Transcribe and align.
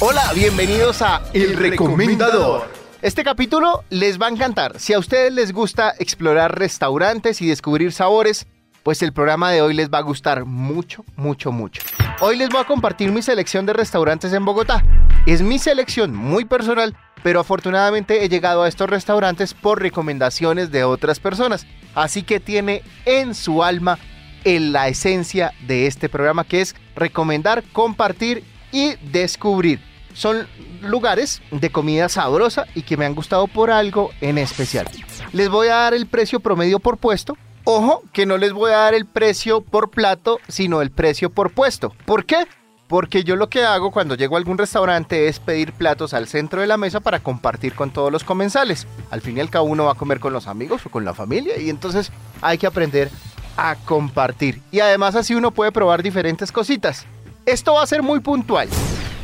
Hola, 0.00 0.30
bienvenidos 0.32 1.02
a 1.02 1.22
El 1.32 1.56
Recomendador. 1.56 2.68
Este 3.02 3.24
capítulo 3.24 3.82
les 3.90 4.16
va 4.16 4.26
a 4.26 4.30
encantar. 4.30 4.78
Si 4.78 4.92
a 4.92 4.98
ustedes 5.00 5.32
les 5.32 5.52
gusta 5.52 5.92
explorar 5.98 6.56
restaurantes 6.56 7.42
y 7.42 7.48
descubrir 7.48 7.92
sabores, 7.92 8.46
pues 8.84 9.02
el 9.02 9.12
programa 9.12 9.50
de 9.50 9.60
hoy 9.60 9.74
les 9.74 9.90
va 9.90 9.98
a 9.98 10.02
gustar 10.02 10.44
mucho, 10.44 11.04
mucho, 11.16 11.50
mucho. 11.50 11.82
Hoy 12.20 12.36
les 12.36 12.48
voy 12.48 12.60
a 12.60 12.64
compartir 12.64 13.10
mi 13.10 13.22
selección 13.22 13.66
de 13.66 13.72
restaurantes 13.72 14.32
en 14.32 14.44
Bogotá. 14.44 14.84
Es 15.26 15.42
mi 15.42 15.58
selección 15.58 16.14
muy 16.14 16.44
personal, 16.44 16.96
pero 17.24 17.40
afortunadamente 17.40 18.24
he 18.24 18.28
llegado 18.28 18.62
a 18.62 18.68
estos 18.68 18.88
restaurantes 18.88 19.52
por 19.52 19.82
recomendaciones 19.82 20.70
de 20.70 20.84
otras 20.84 21.18
personas. 21.18 21.66
Así 21.96 22.22
que 22.22 22.38
tiene 22.38 22.84
en 23.04 23.34
su 23.34 23.64
alma 23.64 23.98
en 24.44 24.70
la 24.70 24.86
esencia 24.86 25.52
de 25.66 25.88
este 25.88 26.08
programa 26.08 26.44
que 26.44 26.60
es 26.60 26.76
recomendar, 26.94 27.64
compartir 27.72 28.44
y 28.72 28.94
descubrir. 29.10 29.80
Son 30.14 30.46
lugares 30.82 31.42
de 31.50 31.70
comida 31.70 32.08
sabrosa 32.08 32.66
y 32.74 32.82
que 32.82 32.96
me 32.96 33.06
han 33.06 33.14
gustado 33.14 33.46
por 33.46 33.70
algo 33.70 34.10
en 34.20 34.38
especial. 34.38 34.86
Les 35.32 35.48
voy 35.48 35.68
a 35.68 35.76
dar 35.76 35.94
el 35.94 36.06
precio 36.06 36.40
promedio 36.40 36.78
por 36.78 36.96
puesto. 36.98 37.36
Ojo, 37.64 38.02
que 38.12 38.26
no 38.26 38.38
les 38.38 38.52
voy 38.52 38.70
a 38.72 38.78
dar 38.78 38.94
el 38.94 39.04
precio 39.04 39.60
por 39.60 39.90
plato, 39.90 40.40
sino 40.48 40.80
el 40.80 40.90
precio 40.90 41.30
por 41.30 41.52
puesto. 41.52 41.92
¿Por 42.06 42.24
qué? 42.24 42.46
Porque 42.88 43.22
yo 43.22 43.36
lo 43.36 43.50
que 43.50 43.62
hago 43.62 43.90
cuando 43.90 44.14
llego 44.14 44.36
a 44.36 44.38
algún 44.38 44.56
restaurante 44.56 45.28
es 45.28 45.38
pedir 45.38 45.74
platos 45.74 46.14
al 46.14 46.26
centro 46.26 46.62
de 46.62 46.66
la 46.66 46.78
mesa 46.78 47.00
para 47.00 47.20
compartir 47.20 47.74
con 47.74 47.92
todos 47.92 48.10
los 48.10 48.24
comensales. 48.24 48.86
Al 49.10 49.20
fin 49.20 49.36
y 49.36 49.40
al 49.40 49.50
cabo 49.50 49.66
uno 49.66 49.84
va 49.84 49.92
a 49.92 49.96
comer 49.96 50.18
con 50.18 50.32
los 50.32 50.46
amigos 50.46 50.86
o 50.86 50.90
con 50.90 51.04
la 51.04 51.12
familia 51.12 51.58
y 51.58 51.68
entonces 51.68 52.10
hay 52.40 52.56
que 52.56 52.66
aprender 52.66 53.10
a 53.58 53.74
compartir. 53.74 54.62
Y 54.70 54.80
además 54.80 55.14
así 55.16 55.34
uno 55.34 55.50
puede 55.50 55.70
probar 55.70 56.02
diferentes 56.02 56.50
cositas. 56.50 57.06
Esto 57.48 57.72
va 57.72 57.82
a 57.82 57.86
ser 57.86 58.02
muy 58.02 58.20
puntual. 58.20 58.68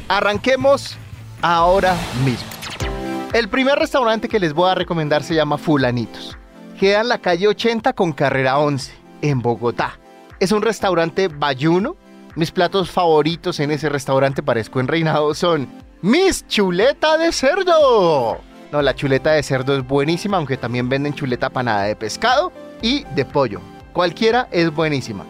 Arranquemos 0.08 0.96
ahora 1.42 1.94
mismo. 2.24 2.48
El 3.34 3.50
primer 3.50 3.78
restaurante 3.78 4.30
que 4.30 4.40
les 4.40 4.54
voy 4.54 4.70
a 4.70 4.74
recomendar 4.74 5.22
se 5.22 5.34
llama 5.34 5.58
Fulanitos. 5.58 6.38
Queda 6.80 7.02
en 7.02 7.08
la 7.08 7.18
calle 7.18 7.48
80 7.48 7.92
con 7.92 8.14
carrera 8.14 8.58
11, 8.58 8.94
en 9.20 9.42
Bogotá. 9.42 9.98
Es 10.40 10.52
un 10.52 10.62
restaurante 10.62 11.28
bayuno. 11.28 11.96
Mis 12.34 12.50
platos 12.50 12.90
favoritos 12.90 13.60
en 13.60 13.70
ese 13.70 13.90
restaurante, 13.90 14.42
parezco 14.42 14.80
en 14.80 14.88
Reinado, 14.88 15.34
son 15.34 15.68
mis 16.00 16.46
chuleta 16.48 17.18
de 17.18 17.30
cerdo. 17.30 18.38
No, 18.72 18.80
la 18.80 18.94
chuleta 18.94 19.32
de 19.32 19.42
cerdo 19.42 19.76
es 19.76 19.86
buenísima, 19.86 20.38
aunque 20.38 20.56
también 20.56 20.88
venden 20.88 21.12
chuleta 21.12 21.50
panada 21.50 21.82
de 21.82 21.94
pescado 21.94 22.52
y 22.80 23.04
de 23.14 23.26
pollo. 23.26 23.60
Cualquiera 23.92 24.48
es 24.50 24.74
buenísima. 24.74 25.26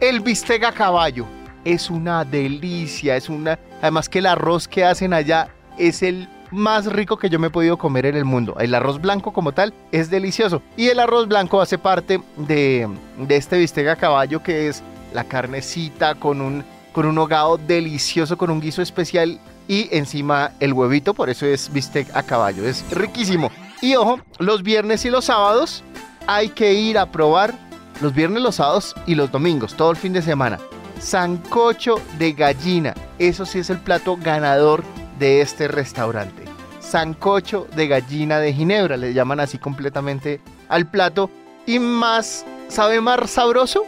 El 0.00 0.20
bistec 0.20 0.64
a 0.64 0.72
caballo 0.72 1.26
es 1.64 1.90
una 1.90 2.24
delicia, 2.24 3.16
es 3.16 3.28
una... 3.28 3.58
Además 3.82 4.08
que 4.08 4.20
el 4.20 4.26
arroz 4.26 4.68
que 4.68 4.84
hacen 4.84 5.12
allá 5.12 5.48
es 5.78 6.02
el 6.02 6.28
más 6.50 6.86
rico 6.86 7.16
que 7.16 7.30
yo 7.30 7.38
me 7.38 7.46
he 7.46 7.50
podido 7.50 7.78
comer 7.78 8.06
en 8.06 8.16
el 8.16 8.24
mundo. 8.24 8.56
El 8.58 8.74
arroz 8.74 9.00
blanco 9.00 9.32
como 9.32 9.52
tal 9.52 9.72
es 9.92 10.10
delicioso. 10.10 10.62
Y 10.76 10.88
el 10.88 10.98
arroz 10.98 11.28
blanco 11.28 11.60
hace 11.60 11.78
parte 11.78 12.20
de, 12.36 12.88
de 13.18 13.36
este 13.36 13.58
bistec 13.58 13.88
a 13.88 13.96
caballo 13.96 14.42
que 14.42 14.68
es 14.68 14.82
la 15.14 15.24
carnecita 15.24 16.14
con 16.14 16.40
un, 16.40 16.64
con 16.92 17.06
un 17.06 17.18
hogado 17.18 17.56
delicioso, 17.56 18.36
con 18.36 18.50
un 18.50 18.60
guiso 18.60 18.82
especial 18.82 19.38
y 19.68 19.88
encima 19.92 20.52
el 20.58 20.72
huevito, 20.72 21.14
por 21.14 21.30
eso 21.30 21.46
es 21.46 21.72
bistec 21.72 22.14
a 22.14 22.22
caballo. 22.22 22.66
Es 22.66 22.84
riquísimo. 22.90 23.50
Y 23.80 23.94
ojo, 23.94 24.20
los 24.38 24.62
viernes 24.62 25.04
y 25.04 25.10
los 25.10 25.26
sábados 25.26 25.84
hay 26.26 26.48
que 26.48 26.74
ir 26.74 26.98
a 26.98 27.10
probar 27.10 27.54
los 28.00 28.14
viernes, 28.14 28.42
los 28.42 28.56
sábados 28.56 28.94
y 29.06 29.14
los 29.14 29.30
domingos, 29.30 29.74
todo 29.74 29.90
el 29.90 29.96
fin 29.96 30.12
de 30.12 30.22
semana. 30.22 30.58
Sancocho 31.00 32.00
de 32.18 32.32
gallina. 32.32 32.94
Eso 33.18 33.46
sí 33.46 33.58
es 33.58 33.70
el 33.70 33.78
plato 33.78 34.18
ganador 34.22 34.84
de 35.18 35.40
este 35.40 35.66
restaurante. 35.66 36.44
Sancocho 36.80 37.66
de 37.74 37.88
gallina 37.88 38.38
de 38.38 38.52
Ginebra, 38.52 38.96
le 38.96 39.14
llaman 39.14 39.40
así 39.40 39.58
completamente 39.58 40.40
al 40.68 40.86
plato. 40.86 41.30
Y 41.66 41.78
más, 41.78 42.44
¿sabe 42.68 43.00
más 43.00 43.30
sabroso? 43.30 43.84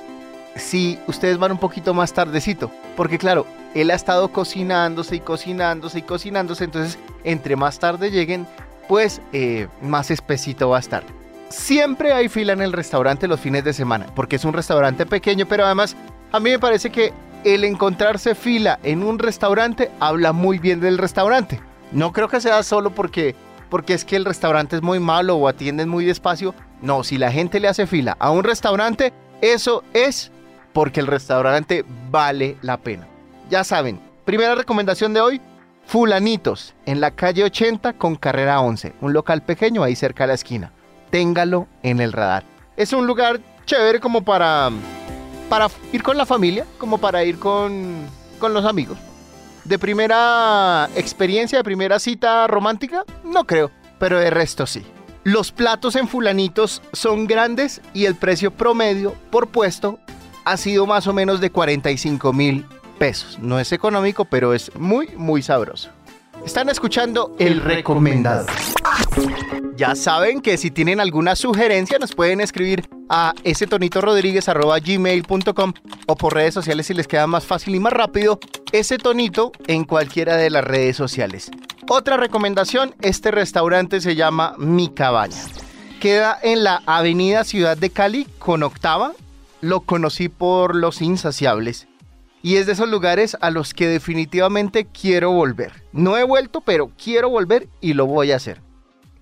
Si 0.56 0.98
ustedes 1.06 1.38
van 1.38 1.52
un 1.52 1.58
poquito 1.58 1.94
más 1.94 2.12
tardecito. 2.12 2.70
Porque 2.96 3.18
claro, 3.18 3.46
él 3.74 3.90
ha 3.90 3.94
estado 3.94 4.28
cocinándose 4.28 5.16
y 5.16 5.20
cocinándose 5.20 5.98
y 5.98 6.02
cocinándose. 6.02 6.64
Entonces, 6.64 6.98
entre 7.24 7.56
más 7.56 7.78
tarde 7.78 8.10
lleguen, 8.10 8.46
pues 8.88 9.20
eh, 9.32 9.68
más 9.82 10.10
espesito 10.10 10.70
va 10.70 10.78
a 10.78 10.80
estar. 10.80 11.02
Siempre 11.48 12.14
hay 12.14 12.30
fila 12.30 12.54
en 12.54 12.62
el 12.62 12.72
restaurante 12.72 13.28
los 13.28 13.38
fines 13.38 13.62
de 13.62 13.74
semana, 13.74 14.06
porque 14.14 14.36
es 14.36 14.44
un 14.44 14.54
restaurante 14.54 15.04
pequeño, 15.04 15.44
pero 15.46 15.66
además 15.66 15.96
a 16.32 16.40
mí 16.40 16.50
me 16.50 16.58
parece 16.58 16.90
que 16.90 17.12
el 17.44 17.64
encontrarse 17.64 18.34
fila 18.34 18.78
en 18.82 19.02
un 19.02 19.18
restaurante 19.18 19.90
habla 20.00 20.32
muy 20.32 20.58
bien 20.58 20.80
del 20.80 20.98
restaurante. 20.98 21.60
No 21.92 22.12
creo 22.12 22.28
que 22.28 22.40
sea 22.40 22.62
solo 22.62 22.94
porque, 22.94 23.34
porque 23.68 23.94
es 23.94 24.04
que 24.04 24.16
el 24.16 24.24
restaurante 24.24 24.76
es 24.76 24.82
muy 24.82 25.00
malo 25.00 25.36
o 25.36 25.48
atienden 25.48 25.88
muy 25.88 26.04
despacio. 26.04 26.54
No, 26.80 27.04
si 27.04 27.18
la 27.18 27.30
gente 27.30 27.60
le 27.60 27.68
hace 27.68 27.86
fila 27.86 28.16
a 28.18 28.30
un 28.30 28.44
restaurante, 28.44 29.12
eso 29.40 29.84
es 29.92 30.30
porque 30.72 31.00
el 31.00 31.06
restaurante 31.06 31.84
vale 32.10 32.56
la 32.62 32.78
pena. 32.78 33.06
Ya 33.50 33.64
saben, 33.64 34.00
primera 34.24 34.54
recomendación 34.54 35.12
de 35.12 35.20
hoy, 35.20 35.40
Fulanitos, 35.84 36.74
en 36.86 37.00
la 37.00 37.10
calle 37.10 37.44
80 37.44 37.94
con 37.94 38.16
carrera 38.16 38.60
11, 38.60 38.94
un 39.00 39.12
local 39.12 39.42
pequeño 39.42 39.82
ahí 39.82 39.96
cerca 39.96 40.24
de 40.24 40.28
la 40.28 40.34
esquina 40.34 40.72
téngalo 41.12 41.68
en 41.82 42.00
el 42.00 42.10
radar. 42.12 42.42
Es 42.76 42.92
un 42.92 43.06
lugar 43.06 43.38
chévere 43.66 44.00
como 44.00 44.24
para, 44.24 44.70
para 45.52 45.68
ir 45.92 46.02
con 46.02 46.16
la 46.16 46.24
familia, 46.24 46.64
como 46.78 46.96
para 46.96 47.24
ir 47.24 47.38
con, 47.38 48.06
con 48.38 48.54
los 48.54 48.64
amigos. 48.64 48.96
De 49.64 49.78
primera 49.78 50.88
experiencia, 50.96 51.58
de 51.58 51.62
primera 51.62 51.98
cita 51.98 52.46
romántica, 52.46 53.04
no 53.22 53.44
creo, 53.44 53.70
pero 53.98 54.18
de 54.18 54.30
resto 54.30 54.66
sí. 54.66 54.82
Los 55.24 55.52
platos 55.52 55.94
en 55.96 56.08
fulanitos 56.08 56.80
son 56.94 57.26
grandes 57.26 57.82
y 57.92 58.06
el 58.06 58.14
precio 58.14 58.50
promedio 58.50 59.14
por 59.28 59.48
puesto 59.48 59.98
ha 60.46 60.56
sido 60.56 60.86
más 60.86 61.06
o 61.06 61.12
menos 61.12 61.38
de 61.42 61.50
45 61.50 62.32
mil 62.32 62.64
pesos. 62.98 63.38
No 63.38 63.60
es 63.60 63.72
económico, 63.72 64.24
pero 64.24 64.54
es 64.54 64.74
muy, 64.76 65.08
muy 65.18 65.42
sabroso. 65.42 65.90
Están 66.46 66.70
escuchando 66.70 67.36
El 67.38 67.60
Recomendado. 67.60 68.46
Ya 69.74 69.94
saben 69.94 70.42
que 70.42 70.58
si 70.58 70.70
tienen 70.70 71.00
alguna 71.00 71.34
sugerencia 71.34 71.98
nos 71.98 72.14
pueden 72.14 72.40
escribir 72.40 72.88
a 73.08 73.34
gmail.com 74.84 75.72
o 76.06 76.16
por 76.16 76.34
redes 76.34 76.54
sociales 76.54 76.86
si 76.86 76.94
les 76.94 77.08
queda 77.08 77.26
más 77.26 77.44
fácil 77.44 77.74
y 77.74 77.80
más 77.80 77.92
rápido, 77.92 78.38
ese 78.72 78.98
tonito 78.98 79.52
en 79.66 79.84
cualquiera 79.84 80.36
de 80.36 80.50
las 80.50 80.64
redes 80.64 80.96
sociales. 80.96 81.50
Otra 81.88 82.16
recomendación, 82.16 82.94
este 83.00 83.30
restaurante 83.30 84.00
se 84.00 84.14
llama 84.14 84.54
Mi 84.58 84.88
Cabaña. 84.88 85.42
Queda 86.00 86.38
en 86.42 86.64
la 86.64 86.82
avenida 86.84 87.44
Ciudad 87.44 87.76
de 87.76 87.90
Cali 87.90 88.26
con 88.38 88.62
octava. 88.62 89.12
Lo 89.60 89.80
conocí 89.80 90.28
por 90.28 90.74
Los 90.74 91.00
Insaciables 91.00 91.86
y 92.42 92.56
es 92.56 92.66
de 92.66 92.72
esos 92.72 92.88
lugares 92.88 93.36
a 93.40 93.50
los 93.50 93.72
que 93.72 93.86
definitivamente 93.86 94.86
quiero 94.86 95.30
volver. 95.30 95.84
No 95.92 96.16
he 96.18 96.24
vuelto, 96.24 96.60
pero 96.60 96.90
quiero 97.02 97.30
volver 97.30 97.68
y 97.80 97.94
lo 97.94 98.06
voy 98.06 98.32
a 98.32 98.36
hacer. 98.36 98.60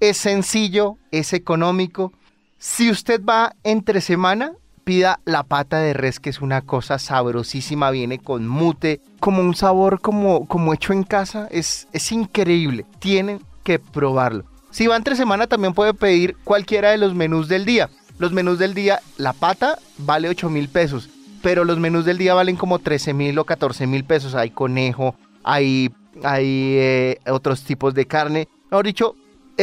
Es 0.00 0.16
sencillo, 0.16 0.97
es 1.11 1.33
económico. 1.33 2.12
Si 2.59 2.91
usted 2.91 3.22
va 3.22 3.55
entre 3.65 4.00
semana, 4.00 4.53
pida 4.84 5.21
la 5.25 5.43
pata 5.43 5.78
de 5.78 5.93
res, 5.93 6.21
que 6.21 6.31
es 6.31 6.41
una 6.41 6.62
cosa 6.62 6.99
sabrosísima, 6.99 7.91
viene 7.91 8.19
con 8.19 8.49
mute, 8.49 9.00
como 9.21 9.43
un 9.43 9.55
sabor 9.55 10.00
como, 10.00 10.47
como 10.47 10.75
hecho 10.75 10.93
en 10.93 11.05
casa, 11.05 11.49
es, 11.50 11.89
es 11.93 12.12
increíble. 12.12 12.87
Tienen 12.99 13.41
que 13.62 13.78
probarlo. 13.78 14.44
Si 14.71 14.87
va 14.87 14.97
entre 14.97 15.16
semana, 15.16 15.47
también 15.47 15.75
puede 15.75 15.94
pedir 15.94 16.37
cualquiera 16.44 16.91
de 16.91 16.99
los 16.99 17.15
menús 17.15 17.49
del 17.49 17.65
día. 17.65 17.91
Los 18.19 18.33
menús 18.33 18.59
del 18.59 18.75
día, 18.75 19.00
la 19.16 19.33
pata 19.33 19.78
vale 19.99 20.28
8 20.28 20.50
mil 20.50 20.69
pesos 20.69 21.09
pero 21.43 21.65
los 21.65 21.78
menús 21.78 22.05
del 22.05 22.19
día 22.19 22.34
valen 22.34 22.56
como 22.56 22.78
13 22.78 23.15
mil 23.15 23.39
o 23.39 23.44
14 23.44 23.87
mil 23.87 24.05
pesos. 24.05 24.34
Hay 24.34 24.50
conejo, 24.50 25.15
hay, 25.43 25.91
hay 26.22 26.75
eh, 26.78 27.21
otros 27.28 27.63
tipos 27.63 27.95
de 27.95 28.07
carne. 28.07 28.48
Mejor 28.71 28.86
dicho, 28.86 29.16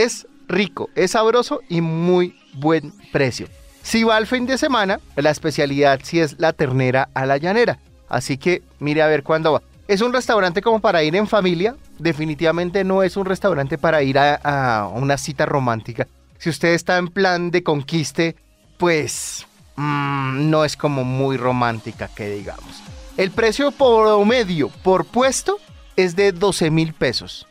es 0.04 0.28
rico, 0.48 0.90
es 0.96 1.12
sabroso 1.12 1.62
y 1.70 1.82
muy 1.82 2.36
buen 2.54 2.94
precio. 3.12 3.48
Si 3.82 4.04
va 4.04 4.18
al 4.18 4.28
fin 4.28 4.46
de 4.46 4.58
semana, 4.58 5.00
la 5.16 5.30
especialidad 5.30 6.00
sí 6.04 6.20
es 6.20 6.40
la 6.40 6.54
ternera 6.54 7.10
a 7.14 7.26
la 7.26 7.38
llanera. 7.38 7.80
Así 8.10 8.38
que 8.38 8.62
mire 8.80 9.02
a 9.02 9.08
ver 9.08 9.24
cuándo 9.24 9.54
va. 9.54 9.62
Es 9.88 10.02
un 10.02 10.12
restaurante 10.12 10.62
como 10.62 10.82
para 10.82 11.04
ir 11.04 11.16
en 11.16 11.28
familia. 11.28 11.76
Definitivamente 11.98 12.84
no 12.84 13.04
es 13.04 13.16
un 13.16 13.26
restaurante 13.26 13.78
para 13.78 14.04
ir 14.04 14.20
a, 14.20 14.90
una 14.94 15.18
cita 15.18 15.46
romántica. 15.46 16.08
Si 16.38 16.50
usted 16.50 16.70
está 16.70 16.98
en 16.98 17.08
plan 17.08 17.52
de 17.52 17.64
conquiste, 17.64 18.36
pues 18.78 19.48
Mm, 19.78 20.50
no 20.50 20.66
es 20.66 20.76
como 20.76 21.04
muy 21.04 21.38
romántica 21.38 22.10
que 22.14 22.30
digamos. 22.30 22.84
El 23.16 23.32
precio 23.32 23.72
promedio 23.72 24.70
por 24.84 25.06
puesto 25.06 25.60
es 25.96 26.16
de 26.16 26.32
12 26.32 26.72
mil 26.72 26.94
pesos. 26.94 27.48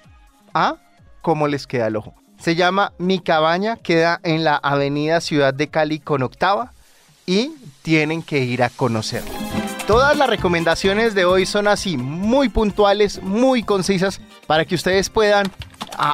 ¿Ah? 0.52 0.76
¿Cómo 1.22 1.48
les 1.48 1.66
queda 1.66 1.86
el 1.86 1.96
ojo? 1.96 2.14
Se 2.46 2.54
llama 2.54 2.92
Mi 2.98 3.18
Cabaña, 3.18 3.74
queda 3.74 4.20
en 4.22 4.44
la 4.44 4.54
avenida 4.54 5.20
Ciudad 5.20 5.52
de 5.52 5.66
Cali 5.66 5.98
con 5.98 6.22
octava 6.22 6.72
y 7.26 7.50
tienen 7.82 8.22
que 8.22 8.38
ir 8.38 8.62
a 8.62 8.70
conocerlo. 8.70 9.32
Todas 9.88 10.16
las 10.16 10.30
recomendaciones 10.30 11.16
de 11.16 11.24
hoy 11.24 11.44
son 11.44 11.66
así, 11.66 11.96
muy 11.96 12.48
puntuales, 12.48 13.20
muy 13.20 13.64
concisas, 13.64 14.20
para 14.46 14.64
que 14.64 14.76
ustedes 14.76 15.10
puedan 15.10 15.50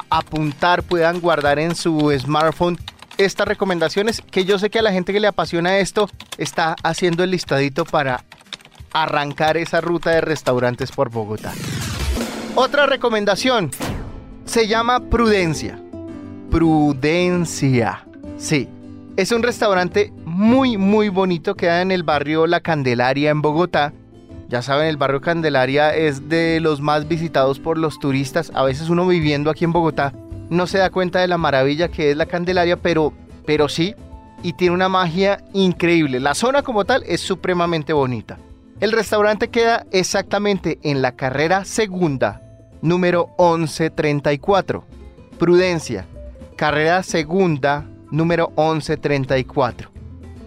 apuntar, 0.09 0.81
puedan 0.81 1.19
guardar 1.19 1.59
en 1.59 1.75
su 1.75 2.11
smartphone 2.19 2.79
estas 3.19 3.47
recomendaciones 3.47 4.23
que 4.31 4.43
yo 4.43 4.57
sé 4.57 4.71
que 4.71 4.79
a 4.79 4.81
la 4.81 4.91
gente 4.91 5.13
que 5.13 5.19
le 5.19 5.27
apasiona 5.27 5.77
esto 5.77 6.09
está 6.39 6.75
haciendo 6.81 7.23
el 7.23 7.29
listadito 7.29 7.85
para 7.85 8.23
arrancar 8.91 9.55
esa 9.55 9.81
ruta 9.81 10.09
de 10.09 10.21
restaurantes 10.21 10.91
por 10.91 11.11
Bogotá. 11.11 11.53
Otra 12.55 12.87
recomendación 12.87 13.69
se 14.45 14.67
llama 14.67 14.99
Prudencia. 14.99 15.77
Prudencia. 16.53 18.05
Sí, 18.37 18.69
es 19.17 19.31
un 19.31 19.41
restaurante 19.41 20.13
muy 20.23 20.77
muy 20.77 21.09
bonito, 21.09 21.55
queda 21.55 21.81
en 21.81 21.89
el 21.89 22.03
barrio 22.03 22.45
La 22.45 22.59
Candelaria 22.59 23.31
en 23.31 23.41
Bogotá. 23.41 23.91
Ya 24.49 24.61
saben, 24.61 24.85
el 24.85 24.97
barrio 24.97 25.19
Candelaria 25.19 25.95
es 25.95 26.29
de 26.29 26.59
los 26.59 26.79
más 26.79 27.07
visitados 27.07 27.59
por 27.59 27.79
los 27.79 27.97
turistas. 27.97 28.51
A 28.53 28.61
veces 28.61 28.89
uno 28.89 29.07
viviendo 29.07 29.49
aquí 29.49 29.65
en 29.65 29.71
Bogotá 29.71 30.13
no 30.51 30.67
se 30.67 30.77
da 30.77 30.91
cuenta 30.91 31.21
de 31.21 31.27
la 31.27 31.39
maravilla 31.39 31.87
que 31.87 32.11
es 32.11 32.17
la 32.17 32.27
Candelaria, 32.27 32.77
pero, 32.77 33.13
pero 33.47 33.67
sí, 33.67 33.95
y 34.43 34.53
tiene 34.53 34.75
una 34.75 34.89
magia 34.89 35.43
increíble. 35.53 36.19
La 36.19 36.35
zona 36.35 36.61
como 36.61 36.85
tal 36.85 37.01
es 37.07 37.21
supremamente 37.21 37.93
bonita. 37.93 38.37
El 38.79 38.91
restaurante 38.91 39.47
queda 39.47 39.87
exactamente 39.89 40.77
en 40.83 41.01
la 41.01 41.13
carrera 41.13 41.65
segunda, 41.65 42.43
número 42.83 43.29
1134. 43.39 44.85
Prudencia, 45.39 46.05
carrera 46.53 47.03
segunda, 47.03 47.87
número 48.11 48.49
1134. 48.57 49.89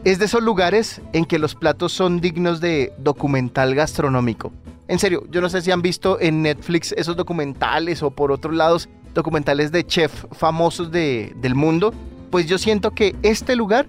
Es 0.05 0.19
de 0.19 0.27
esos 0.27 0.43
lugares 0.43 1.01
en 1.13 1.25
que 1.25 1.39
los 1.39 1.55
platos 1.55 1.93
son 1.93 2.21
dignos 2.21 2.61
de 2.61 2.93
documental 2.99 3.75
gastronómico. 3.75 4.53
En 4.89 4.99
serio, 4.99 5.25
yo 5.31 5.41
no 5.41 5.49
sé 5.49 5.63
si 5.63 5.73
han 5.73 5.83
visto 5.83 6.21
en 6.21 6.43
Netflix 6.43 6.93
esos 6.93 7.17
documentales 7.17 8.03
o 8.03 8.11
por 8.11 8.31
otros 8.31 8.55
lados 8.55 8.89
documentales 9.15 9.73
de 9.73 9.85
chef 9.85 10.25
famosos 10.33 10.93
de, 10.93 11.35
del 11.37 11.55
mundo, 11.55 11.93
pues 12.31 12.47
yo 12.47 12.59
siento 12.59 12.93
que 12.93 13.17
este 13.23 13.57
lugar 13.57 13.87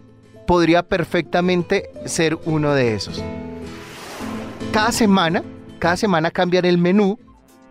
podría 0.47 0.81
perfectamente 0.83 1.91
ser 2.05 2.39
uno 2.45 2.73
de 2.73 2.95
esos. 2.95 3.21
Cada 4.71 4.91
semana, 4.91 5.43
cada 5.77 5.97
semana 5.97 6.31
cambian 6.31 6.65
el 6.65 6.77
menú 6.77 7.19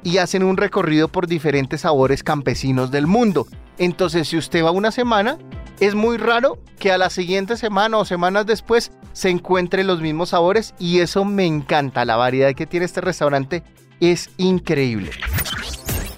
y 0.05 0.19
hacen 0.19 0.45
un 0.45 0.57
recorrido 0.57 1.09
por 1.09 1.27
diferentes 1.27 1.81
sabores 1.81 2.23
campesinos 2.23 2.93
del 2.93 3.09
mundo. 3.09 3.49
Entonces, 3.79 4.29
si 4.29 4.37
usted 4.37 4.65
va 4.65 4.71
una 4.71 4.91
semana, 4.91 5.39
es 5.81 5.95
muy 5.95 6.17
raro 6.17 6.59
que 6.79 6.93
a 6.93 6.99
la 6.99 7.11
siguiente 7.11 7.57
semana 7.57 7.99
o 7.99 8.05
semanas 8.05 8.47
después 8.47 8.93
se 9.13 9.31
encuentren 9.31 9.87
los 9.87 10.01
mismos 10.01 10.31
sabores 10.31 10.75
y 10.79 11.01
eso 11.01 11.25
me 11.25 11.47
encanta. 11.47 12.05
La 12.05 12.17
variedad 12.17 12.55
que 12.55 12.67
tiene 12.67 12.87
este 12.87 13.01
restaurante 13.01 13.63
es 14.01 14.31
increíble. 14.37 15.11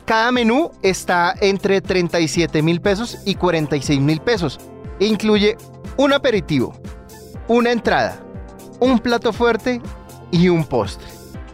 Cada 0.05 0.33
menú 0.33 0.71
está 0.83 1.35
entre 1.41 1.81
37 1.81 2.63
mil 2.63 2.81
pesos 2.81 3.19
y 3.27 3.35
46 3.35 4.01
mil 4.01 4.21
pesos. 4.21 4.59
incluye 5.01 5.57
un 5.97 6.13
aperitivo, 6.13 6.75
una 7.47 7.71
entrada, 7.71 8.21
un 8.81 8.99
plato 8.99 9.33
fuerte 9.33 9.81
y 10.31 10.49
un 10.49 10.65
postre. 10.65 11.07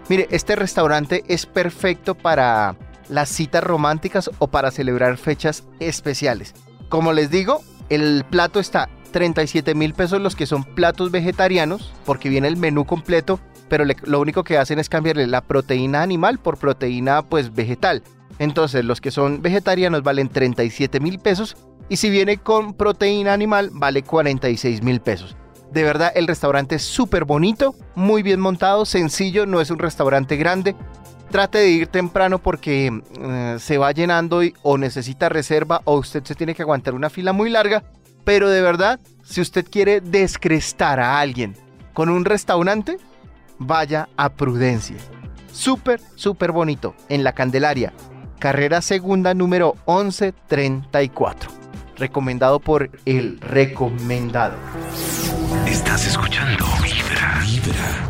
Mire, 0.09 0.29
este 0.31 0.55
restaurante 0.55 1.25
es 1.29 1.47
perfecto 1.47 2.15
para 2.15 2.77
las 3.09 3.29
citas 3.29 3.63
románticas 3.65 4.31
o 4.39 4.49
para 4.49 4.71
celebrar 4.71 5.17
fechas 5.17 5.65
especiales. 5.81 6.55
Como 6.89 7.13
les 7.13 7.31
digo, 7.31 7.63
el 7.89 8.25
plato 8.31 8.61
está 8.61 8.89
37 9.13 9.75
mil 9.75 9.95
pesos 9.95 10.21
los 10.21 10.35
que 10.35 10.47
son 10.47 10.65
platos 10.65 11.11
vegetarianos, 11.11 11.93
porque 12.05 12.29
viene 12.29 12.49
el 12.49 12.57
menú 12.57 12.85
completo, 12.85 13.39
pero 13.69 13.85
lo 13.85 14.21
único 14.21 14.45
que 14.45 14.59
hacen 14.59 14.79
es 14.79 14.89
cambiarle 14.89 15.27
la 15.27 15.41
proteína 15.41 16.03
animal 16.03 16.39
por 16.39 16.59
proteína 16.59 17.23
pues 17.23 17.55
vegetal. 17.55 18.03
Entonces 18.39 18.85
los 18.85 19.01
que 19.01 19.11
son 19.11 19.43
vegetarianos 19.43 20.03
valen 20.03 20.29
37 20.29 21.01
mil 21.01 21.19
pesos 21.19 21.57
y 21.89 21.97
si 21.97 22.11
viene 22.11 22.39
con 22.39 22.75
proteína 22.75 23.33
animal 23.33 23.71
vale 23.73 24.03
46 24.03 24.83
mil 24.83 25.01
pesos. 25.01 25.37
De 25.73 25.83
verdad 25.83 26.13
el 26.15 26.27
restaurante 26.27 26.77
es 26.77 26.83
súper 26.83 27.25
bonito, 27.25 27.75
muy 27.95 28.23
bien 28.23 28.41
montado, 28.41 28.85
sencillo, 28.85 29.47
no 29.47 29.61
es 29.61 29.71
un 29.71 29.79
restaurante 29.79 30.37
grande. 30.37 30.75
Trate 31.35 31.59
de 31.59 31.69
ir 31.69 31.89
temprano 31.89 32.39
porque 32.39 32.93
eh, 33.21 33.57
se 33.59 33.77
va 33.77 33.91
llenando 33.91 34.41
o 34.63 34.79
necesita 34.79 35.29
reserva 35.29 35.81
o 35.85 35.97
usted 35.97 36.23
se 36.23 36.37
tiene 36.37 36.55
que 36.55 36.63
aguantar 36.63 36.95
una 36.95 37.11
fila 37.11 37.33
muy 37.33 37.51
larga. 37.51 37.83
Pero 38.23 38.49
de 38.49 38.63
verdad, 38.63 39.01
si 39.25 39.41
usted 39.41 39.67
quiere 39.69 40.01
descrestar 40.01 41.01
a 41.01 41.19
alguien 41.19 41.57
con 41.93 42.09
un 42.09 42.25
restaurante, 42.25 42.99
vaya 43.59 44.09
a 44.17 44.29
Prudencia. 44.29 44.95
Súper, 45.53 46.01
súper 46.15 46.53
bonito, 46.53 46.95
en 47.09 47.25
la 47.25 47.33
Candelaria, 47.33 47.93
carrera 48.39 48.81
segunda 48.81 49.35
número 49.35 49.75
1134. 49.89 51.51
Recomendado 51.97 52.61
por 52.61 52.91
el 53.07 53.41
recomendado. 53.41 54.55
Estás 55.67 56.07
escuchando 56.07 56.65
Vibra. 56.81 57.41
Vibra. 57.45 58.09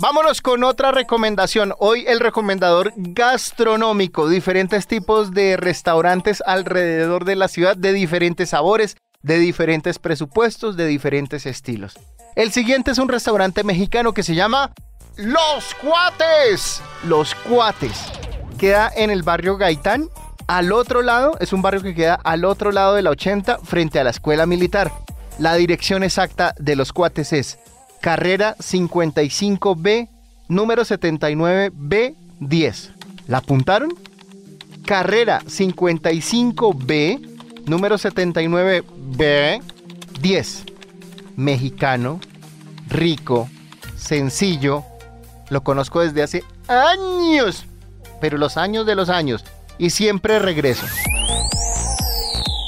Vámonos 0.00 0.42
con 0.42 0.62
otra 0.62 0.92
recomendación. 0.92 1.74
Hoy 1.80 2.04
el 2.06 2.20
recomendador 2.20 2.92
gastronómico. 2.94 4.28
Diferentes 4.28 4.86
tipos 4.86 5.32
de 5.32 5.56
restaurantes 5.56 6.40
alrededor 6.46 7.24
de 7.24 7.34
la 7.34 7.48
ciudad 7.48 7.76
de 7.76 7.92
diferentes 7.92 8.50
sabores, 8.50 8.96
de 9.22 9.40
diferentes 9.40 9.98
presupuestos, 9.98 10.76
de 10.76 10.86
diferentes 10.86 11.46
estilos. 11.46 11.98
El 12.36 12.52
siguiente 12.52 12.92
es 12.92 12.98
un 12.98 13.08
restaurante 13.08 13.64
mexicano 13.64 14.14
que 14.14 14.22
se 14.22 14.36
llama 14.36 14.72
Los 15.16 15.74
Cuates. 15.74 16.80
Los 17.02 17.34
Cuates 17.34 17.98
queda 18.56 18.92
en 18.94 19.10
el 19.10 19.24
barrio 19.24 19.56
Gaitán. 19.56 20.08
Al 20.46 20.70
otro 20.70 21.02
lado, 21.02 21.36
es 21.40 21.52
un 21.52 21.60
barrio 21.60 21.82
que 21.82 21.96
queda 21.96 22.14
al 22.22 22.44
otro 22.44 22.70
lado 22.70 22.94
de 22.94 23.02
la 23.02 23.10
80 23.10 23.58
frente 23.64 23.98
a 23.98 24.04
la 24.04 24.10
escuela 24.10 24.46
militar. 24.46 24.92
La 25.40 25.54
dirección 25.56 26.04
exacta 26.04 26.54
de 26.58 26.76
los 26.76 26.92
cuates 26.92 27.32
es 27.32 27.58
carrera 28.00 28.56
55B, 28.58 30.08
número 30.48 30.84
79B10. 30.84 32.90
¿La 33.26 33.38
apuntaron? 33.38 33.92
Carrera 34.84 35.40
55B, 35.40 37.66
número 37.66 37.96
79B10. 37.96 40.64
Mexicano, 41.36 42.20
rico, 42.88 43.48
sencillo. 43.96 44.84
Lo 45.50 45.62
conozco 45.62 46.00
desde 46.00 46.22
hace 46.22 46.44
años 46.68 47.66
pero 48.20 48.38
los 48.38 48.56
años 48.56 48.86
de 48.86 48.94
los 48.94 49.08
años, 49.08 49.44
y 49.78 49.90
siempre 49.90 50.38
regreso. 50.38 50.86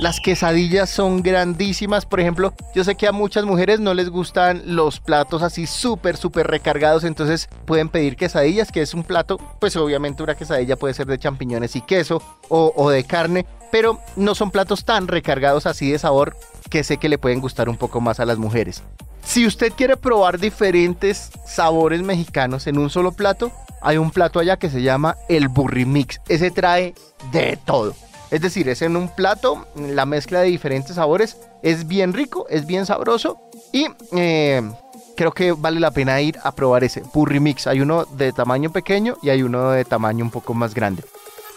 Las 0.00 0.18
quesadillas 0.18 0.88
son 0.88 1.20
grandísimas, 1.20 2.06
por 2.06 2.20
ejemplo, 2.20 2.54
yo 2.74 2.84
sé 2.84 2.94
que 2.94 3.06
a 3.06 3.12
muchas 3.12 3.44
mujeres 3.44 3.80
no 3.80 3.92
les 3.92 4.08
gustan 4.08 4.62
los 4.64 4.98
platos 4.98 5.42
así 5.42 5.66
súper, 5.66 6.16
súper 6.16 6.46
recargados, 6.46 7.04
entonces 7.04 7.50
pueden 7.66 7.90
pedir 7.90 8.16
quesadillas, 8.16 8.72
que 8.72 8.80
es 8.80 8.94
un 8.94 9.04
plato, 9.04 9.36
pues 9.60 9.76
obviamente 9.76 10.22
una 10.22 10.36
quesadilla 10.36 10.76
puede 10.76 10.94
ser 10.94 11.06
de 11.06 11.18
champiñones 11.18 11.76
y 11.76 11.82
queso 11.82 12.22
o, 12.48 12.72
o 12.74 12.88
de 12.88 13.04
carne, 13.04 13.44
pero 13.70 14.00
no 14.16 14.34
son 14.34 14.50
platos 14.50 14.86
tan 14.86 15.06
recargados 15.06 15.66
así 15.66 15.92
de 15.92 15.98
sabor 15.98 16.34
que 16.70 16.82
sé 16.82 16.96
que 16.96 17.10
le 17.10 17.18
pueden 17.18 17.42
gustar 17.42 17.68
un 17.68 17.76
poco 17.76 18.00
más 18.00 18.20
a 18.20 18.24
las 18.24 18.38
mujeres. 18.38 18.82
Si 19.22 19.46
usted 19.46 19.70
quiere 19.74 19.98
probar 19.98 20.38
diferentes 20.38 21.30
sabores 21.44 22.00
mexicanos 22.00 22.66
en 22.66 22.78
un 22.78 22.88
solo 22.88 23.12
plato, 23.12 23.52
hay 23.82 23.98
un 23.98 24.12
plato 24.12 24.40
allá 24.40 24.56
que 24.56 24.70
se 24.70 24.80
llama 24.80 25.18
el 25.28 25.48
burrimix. 25.48 26.22
Ese 26.26 26.50
trae 26.50 26.94
de 27.32 27.58
todo. 27.66 27.94
Es 28.30 28.40
decir, 28.40 28.68
es 28.68 28.82
en 28.82 28.96
un 28.96 29.08
plato, 29.08 29.66
la 29.74 30.06
mezcla 30.06 30.40
de 30.40 30.48
diferentes 30.48 30.96
sabores 30.96 31.36
es 31.62 31.86
bien 31.88 32.12
rico, 32.12 32.46
es 32.48 32.66
bien 32.66 32.86
sabroso 32.86 33.40
y 33.72 33.86
eh, 34.12 34.62
creo 35.16 35.32
que 35.32 35.52
vale 35.52 35.80
la 35.80 35.90
pena 35.90 36.20
ir 36.20 36.38
a 36.42 36.52
probar 36.52 36.84
ese 36.84 37.02
burrimix. 37.12 37.66
Hay 37.66 37.80
uno 37.80 38.04
de 38.04 38.32
tamaño 38.32 38.70
pequeño 38.70 39.16
y 39.22 39.30
hay 39.30 39.42
uno 39.42 39.70
de 39.70 39.84
tamaño 39.84 40.24
un 40.24 40.30
poco 40.30 40.54
más 40.54 40.74
grande. 40.74 41.02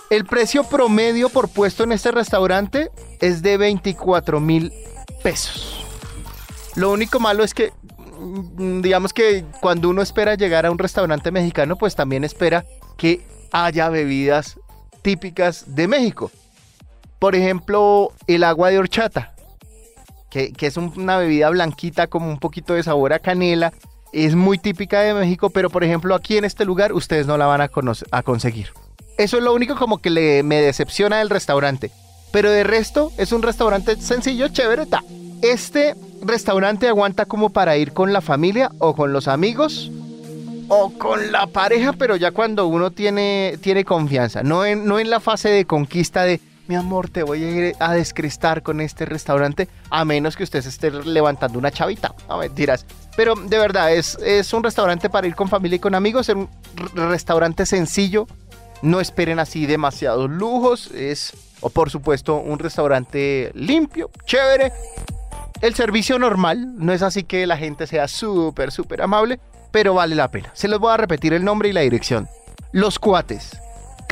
El 0.09 0.25
precio 0.25 0.63
promedio 0.63 1.29
por 1.29 1.49
puesto 1.49 1.83
en 1.83 1.91
este 1.91 2.11
restaurante 2.11 2.91
es 3.19 3.41
de 3.41 3.57
24 3.57 4.39
mil 4.39 4.73
pesos. 5.21 5.85
Lo 6.75 6.91
único 6.91 7.19
malo 7.19 7.43
es 7.43 7.53
que 7.53 7.71
Mm, 8.23 8.81
digamos 8.81 9.13
que 9.13 9.45
cuando 9.59 9.89
uno 9.89 10.01
espera 10.01 10.35
llegar 10.35 10.65
a 10.65 10.71
un 10.71 10.77
restaurante 10.77 11.31
mexicano, 11.31 11.75
pues 11.75 11.95
también 11.95 12.23
espera 12.23 12.65
que 12.97 13.21
haya 13.51 13.89
bebidas 13.89 14.59
típicas 15.01 15.75
de 15.75 15.87
México. 15.87 16.31
Por 17.23 17.37
ejemplo, 17.37 18.11
el 18.27 18.43
agua 18.43 18.69
de 18.69 18.79
horchata, 18.79 19.33
que, 20.29 20.51
es 20.59 20.75
una 20.75 21.15
bebida 21.15 21.49
blanquita 21.51 22.07
como 22.07 22.27
un 22.27 22.37
poquito 22.37 22.73
de 22.73 22.83
sabor 22.83 23.13
a 23.13 23.19
canela. 23.19 23.71
Es 24.11 24.35
muy 24.35 24.57
típica 24.57 24.99
de 24.99 25.13
México, 25.13 25.49
pero 25.49 25.69
por 25.69 25.85
ejemplo 25.85 26.15
aquí 26.15 26.35
en 26.35 26.43
este 26.43 26.65
lugar 26.65 26.91
ustedes 26.91 27.25
no 27.25 27.37
la 27.37 27.45
van 27.45 27.61
a, 27.61 27.69
conseguir. 28.23 28.73
Eso 29.17 29.37
es 29.37 29.43
lo 29.43 29.53
único 29.53 29.77
como 29.77 29.99
que 29.99 30.43
me 30.43 30.61
decepciona 30.61 31.19
del 31.19 31.29
restaurante. 31.29 31.91
Pero 32.33 32.51
de 32.51 32.65
resto 32.65 33.13
es 33.17 33.31
un 33.31 33.41
restaurante 33.41 33.95
sencillo, 33.95 34.49
chévere, 34.49 34.85
ta. 34.85 35.01
Este 35.41 35.95
restaurante 36.23 36.89
aguanta 36.89 37.23
como 37.25 37.51
para 37.51 37.77
ir 37.77 37.93
con 37.93 38.11
la 38.11 38.19
familia 38.19 38.69
o 38.79 38.97
con 38.97 39.13
los 39.13 39.29
amigos 39.29 39.89
o 40.67 40.89
con 40.97 41.31
la 41.31 41.47
pareja, 41.47 41.93
pero 41.93 42.17
ya 42.17 42.31
cuando 42.31 42.67
uno 42.67 42.91
tiene, 42.91 43.57
tiene 43.61 43.85
confianza, 43.85 44.43
no 44.43 44.65
en, 44.65 44.85
no 44.85 44.99
en 44.99 45.09
la 45.09 45.21
fase 45.21 45.47
de 45.47 45.63
conquista 45.63 46.23
de 46.23 46.41
mi 46.67 46.75
amor, 46.75 47.10
te 47.10 47.24
voy 47.24 47.43
a 47.43 47.50
ir 47.51 47.75
a 47.79 47.93
descrestar 47.93 48.63
con 48.63 48.82
este 48.82 49.05
restaurante, 49.05 49.67
a 49.89 50.05
menos 50.05 50.36
que 50.36 50.43
usted 50.43 50.65
esté 50.65 50.91
levantando 50.91 51.60
una 51.60 51.72
chavita. 51.72 52.13
No 52.29 52.38
mentiras. 52.38 52.86
Pero 53.15 53.36
de 53.36 53.58
verdad, 53.58 53.93
es, 53.93 54.17
es 54.20 54.53
un 54.53 54.63
restaurante 54.63 55.10
para 55.10 55.27
ir 55.27 55.36
con 55.36 55.50
familia 55.50 55.75
y 55.75 55.79
con 55.79 55.96
amigos, 55.96 56.29
es 56.29 56.36
un 56.36 56.50
restaurante 56.96 57.65
sencillo. 57.65 58.27
No 58.82 59.00
esperen 59.00 59.39
así 59.39 59.65
demasiados 59.65 60.29
lujos. 60.29 60.91
Es, 60.91 61.34
o 61.62 61.70
por 61.70 61.89
supuesto, 61.89 62.38
un 62.38 62.60
restaurante 62.60 63.51
limpio, 63.53 64.10
chévere. 64.25 64.72
El 65.62 65.75
servicio 65.75 66.20
normal, 66.20 66.75
no 66.77 66.91
es 66.91 67.01
así 67.01 67.24
que 67.24 67.48
la 67.48 67.58
gente 67.58 67.88
sea 67.88 68.10
súper, 68.10 68.72
súper 68.72 69.01
amable, 69.01 69.39
pero 69.72 69.93
vale 69.93 70.15
la 70.15 70.29
pena. 70.29 70.51
Se 70.53 70.67
los 70.67 70.79
voy 70.79 70.93
a 70.93 70.98
repetir 70.98 71.34
el 71.34 71.46
nombre 71.46 71.70
y 71.70 71.74
la 71.74 71.82
dirección. 71.82 72.27
Los 72.74 73.00
Cuates, 73.00 73.58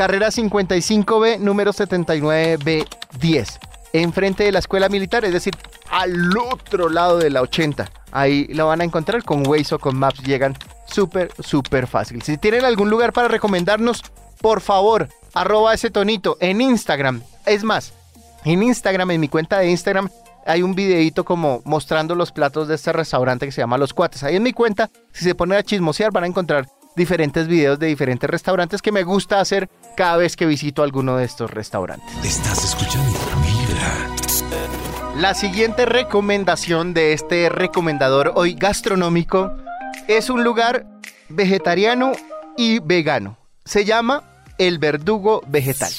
carrera 0.01 0.29
55B, 0.29 1.37
número 1.37 1.73
79B10, 1.73 3.59
enfrente 3.93 4.43
de 4.43 4.51
la 4.51 4.57
escuela 4.57 4.89
militar, 4.89 5.23
es 5.25 5.31
decir, 5.31 5.55
al 5.91 6.35
otro 6.35 6.89
lado 6.89 7.19
de 7.19 7.29
la 7.29 7.43
80. 7.43 7.87
Ahí 8.11 8.47
lo 8.47 8.65
van 8.65 8.81
a 8.81 8.83
encontrar 8.83 9.23
con 9.23 9.45
Waze 9.45 9.75
o 9.75 9.77
con 9.77 9.95
Maps, 9.95 10.23
llegan 10.23 10.57
súper, 10.87 11.29
súper 11.37 11.85
fácil. 11.85 12.23
Si 12.23 12.39
tienen 12.39 12.65
algún 12.65 12.89
lugar 12.89 13.13
para 13.13 13.27
recomendarnos, 13.27 14.01
por 14.41 14.61
favor, 14.61 15.07
arroba 15.35 15.75
ese 15.75 15.91
tonito 15.91 16.35
en 16.39 16.61
Instagram. 16.61 17.21
Es 17.45 17.63
más, 17.63 17.93
en 18.43 18.63
Instagram, 18.63 19.11
en 19.11 19.21
mi 19.21 19.27
cuenta 19.27 19.59
de 19.59 19.69
Instagram, 19.69 20.09
hay 20.47 20.63
un 20.63 20.73
videito 20.73 21.25
como 21.25 21.61
mostrando 21.63 22.15
los 22.15 22.31
platos 22.31 22.67
de 22.67 22.73
este 22.73 22.91
restaurante 22.91 23.45
que 23.45 23.51
se 23.51 23.61
llama 23.61 23.77
Los 23.77 23.93
Cuates. 23.93 24.23
Ahí 24.23 24.35
en 24.35 24.41
mi 24.41 24.51
cuenta, 24.51 24.89
si 25.11 25.25
se 25.25 25.35
ponen 25.35 25.59
a 25.59 25.63
chismosear, 25.63 26.11
van 26.11 26.23
a 26.23 26.27
encontrar 26.27 26.67
diferentes 26.95 27.47
videos 27.47 27.79
de 27.79 27.87
diferentes 27.87 28.29
restaurantes 28.29 28.81
que 28.81 28.91
me 28.91 29.03
gusta 29.03 29.39
hacer 29.39 29.69
cada 29.95 30.17
vez 30.17 30.35
que 30.35 30.45
visito 30.45 30.83
alguno 30.83 31.17
de 31.17 31.25
estos 31.25 31.51
restaurantes. 31.51 32.13
Estás 32.23 32.63
escuchando 32.63 33.19
Vibra. 33.41 34.21
La 35.17 35.33
siguiente 35.33 35.85
recomendación 35.85 36.93
de 36.93 37.13
este 37.13 37.49
recomendador 37.49 38.33
hoy 38.35 38.53
gastronómico 38.53 39.51
es 40.07 40.29
un 40.29 40.43
lugar 40.43 40.85
vegetariano 41.29 42.13
y 42.57 42.79
vegano. 42.79 43.37
Se 43.65 43.85
llama 43.85 44.23
El 44.57 44.79
Verdugo 44.79 45.43
Vegetal. 45.47 45.91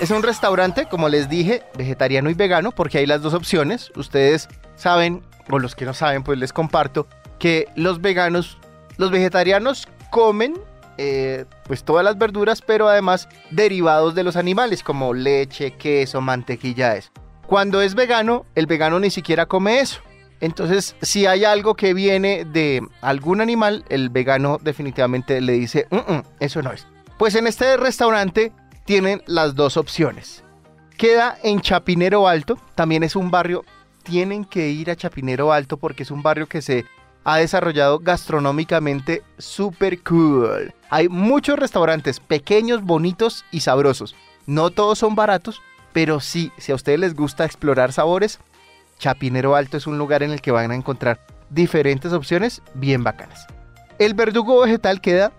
Es 0.00 0.10
un 0.10 0.22
restaurante, 0.22 0.86
como 0.86 1.08
les 1.08 1.28
dije, 1.28 1.62
vegetariano 1.76 2.30
y 2.30 2.34
vegano, 2.34 2.72
porque 2.72 2.98
hay 2.98 3.06
las 3.06 3.22
dos 3.22 3.34
opciones. 3.34 3.92
Ustedes 3.96 4.48
saben, 4.76 5.22
o 5.50 5.58
los 5.58 5.74
que 5.74 5.84
no 5.84 5.94
saben, 5.94 6.24
pues 6.24 6.38
les 6.38 6.52
comparto, 6.52 7.06
que 7.38 7.68
los 7.76 8.00
veganos, 8.00 8.58
los 8.96 9.10
vegetarianos 9.10 9.88
comen 10.14 10.54
eh, 10.96 11.44
pues 11.66 11.82
todas 11.82 12.04
las 12.04 12.16
verduras, 12.16 12.62
pero 12.62 12.88
además 12.88 13.28
derivados 13.50 14.14
de 14.14 14.22
los 14.22 14.36
animales, 14.36 14.84
como 14.84 15.12
leche, 15.12 15.72
queso, 15.72 16.20
mantequilla, 16.20 16.94
eso. 16.94 17.10
Cuando 17.48 17.82
es 17.82 17.96
vegano, 17.96 18.46
el 18.54 18.66
vegano 18.66 19.00
ni 19.00 19.10
siquiera 19.10 19.46
come 19.46 19.80
eso. 19.80 20.00
Entonces, 20.40 20.94
si 21.02 21.26
hay 21.26 21.44
algo 21.44 21.74
que 21.74 21.94
viene 21.94 22.44
de 22.44 22.80
algún 23.00 23.40
animal, 23.40 23.84
el 23.88 24.08
vegano 24.08 24.58
definitivamente 24.62 25.40
le 25.40 25.54
dice, 25.54 25.88
"Mm, 25.90 26.12
mm, 26.12 26.22
eso 26.38 26.62
no 26.62 26.70
es. 26.70 26.86
Pues 27.18 27.34
en 27.34 27.48
este 27.48 27.76
restaurante 27.76 28.52
tienen 28.84 29.20
las 29.26 29.56
dos 29.56 29.76
opciones. 29.76 30.44
Queda 30.96 31.36
en 31.42 31.60
Chapinero 31.60 32.28
Alto, 32.28 32.56
también 32.76 33.02
es 33.02 33.16
un 33.16 33.32
barrio, 33.32 33.64
tienen 34.04 34.44
que 34.44 34.68
ir 34.68 34.92
a 34.92 34.96
Chapinero 34.96 35.52
Alto 35.52 35.76
porque 35.76 36.04
es 36.04 36.12
un 36.12 36.22
barrio 36.22 36.46
que 36.46 36.62
se 36.62 36.84
ha 37.24 37.38
desarrollado 37.38 37.98
gastronómicamente 37.98 39.22
super 39.38 40.02
cool. 40.02 40.74
Hay 40.90 41.08
muchos 41.08 41.58
restaurantes 41.58 42.20
pequeños, 42.20 42.84
bonitos 42.84 43.44
y 43.50 43.60
sabrosos. 43.60 44.14
No 44.46 44.70
todos 44.70 44.98
son 44.98 45.14
baratos, 45.14 45.62
pero 45.92 46.20
sí, 46.20 46.52
si 46.58 46.72
a 46.72 46.74
ustedes 46.74 47.00
les 47.00 47.14
gusta 47.14 47.44
explorar 47.44 47.92
sabores, 47.92 48.38
Chapinero 48.98 49.56
Alto 49.56 49.76
es 49.76 49.86
un 49.86 49.98
lugar 49.98 50.22
en 50.22 50.30
el 50.30 50.40
que 50.40 50.52
van 50.52 50.70
a 50.70 50.74
encontrar 50.74 51.20
diferentes 51.50 52.12
opciones 52.12 52.62
bien 52.74 53.02
bacanas. 53.02 53.46
El 53.98 54.14
verdugo 54.14 54.60
vegetal 54.60 55.00
queda 55.00 55.32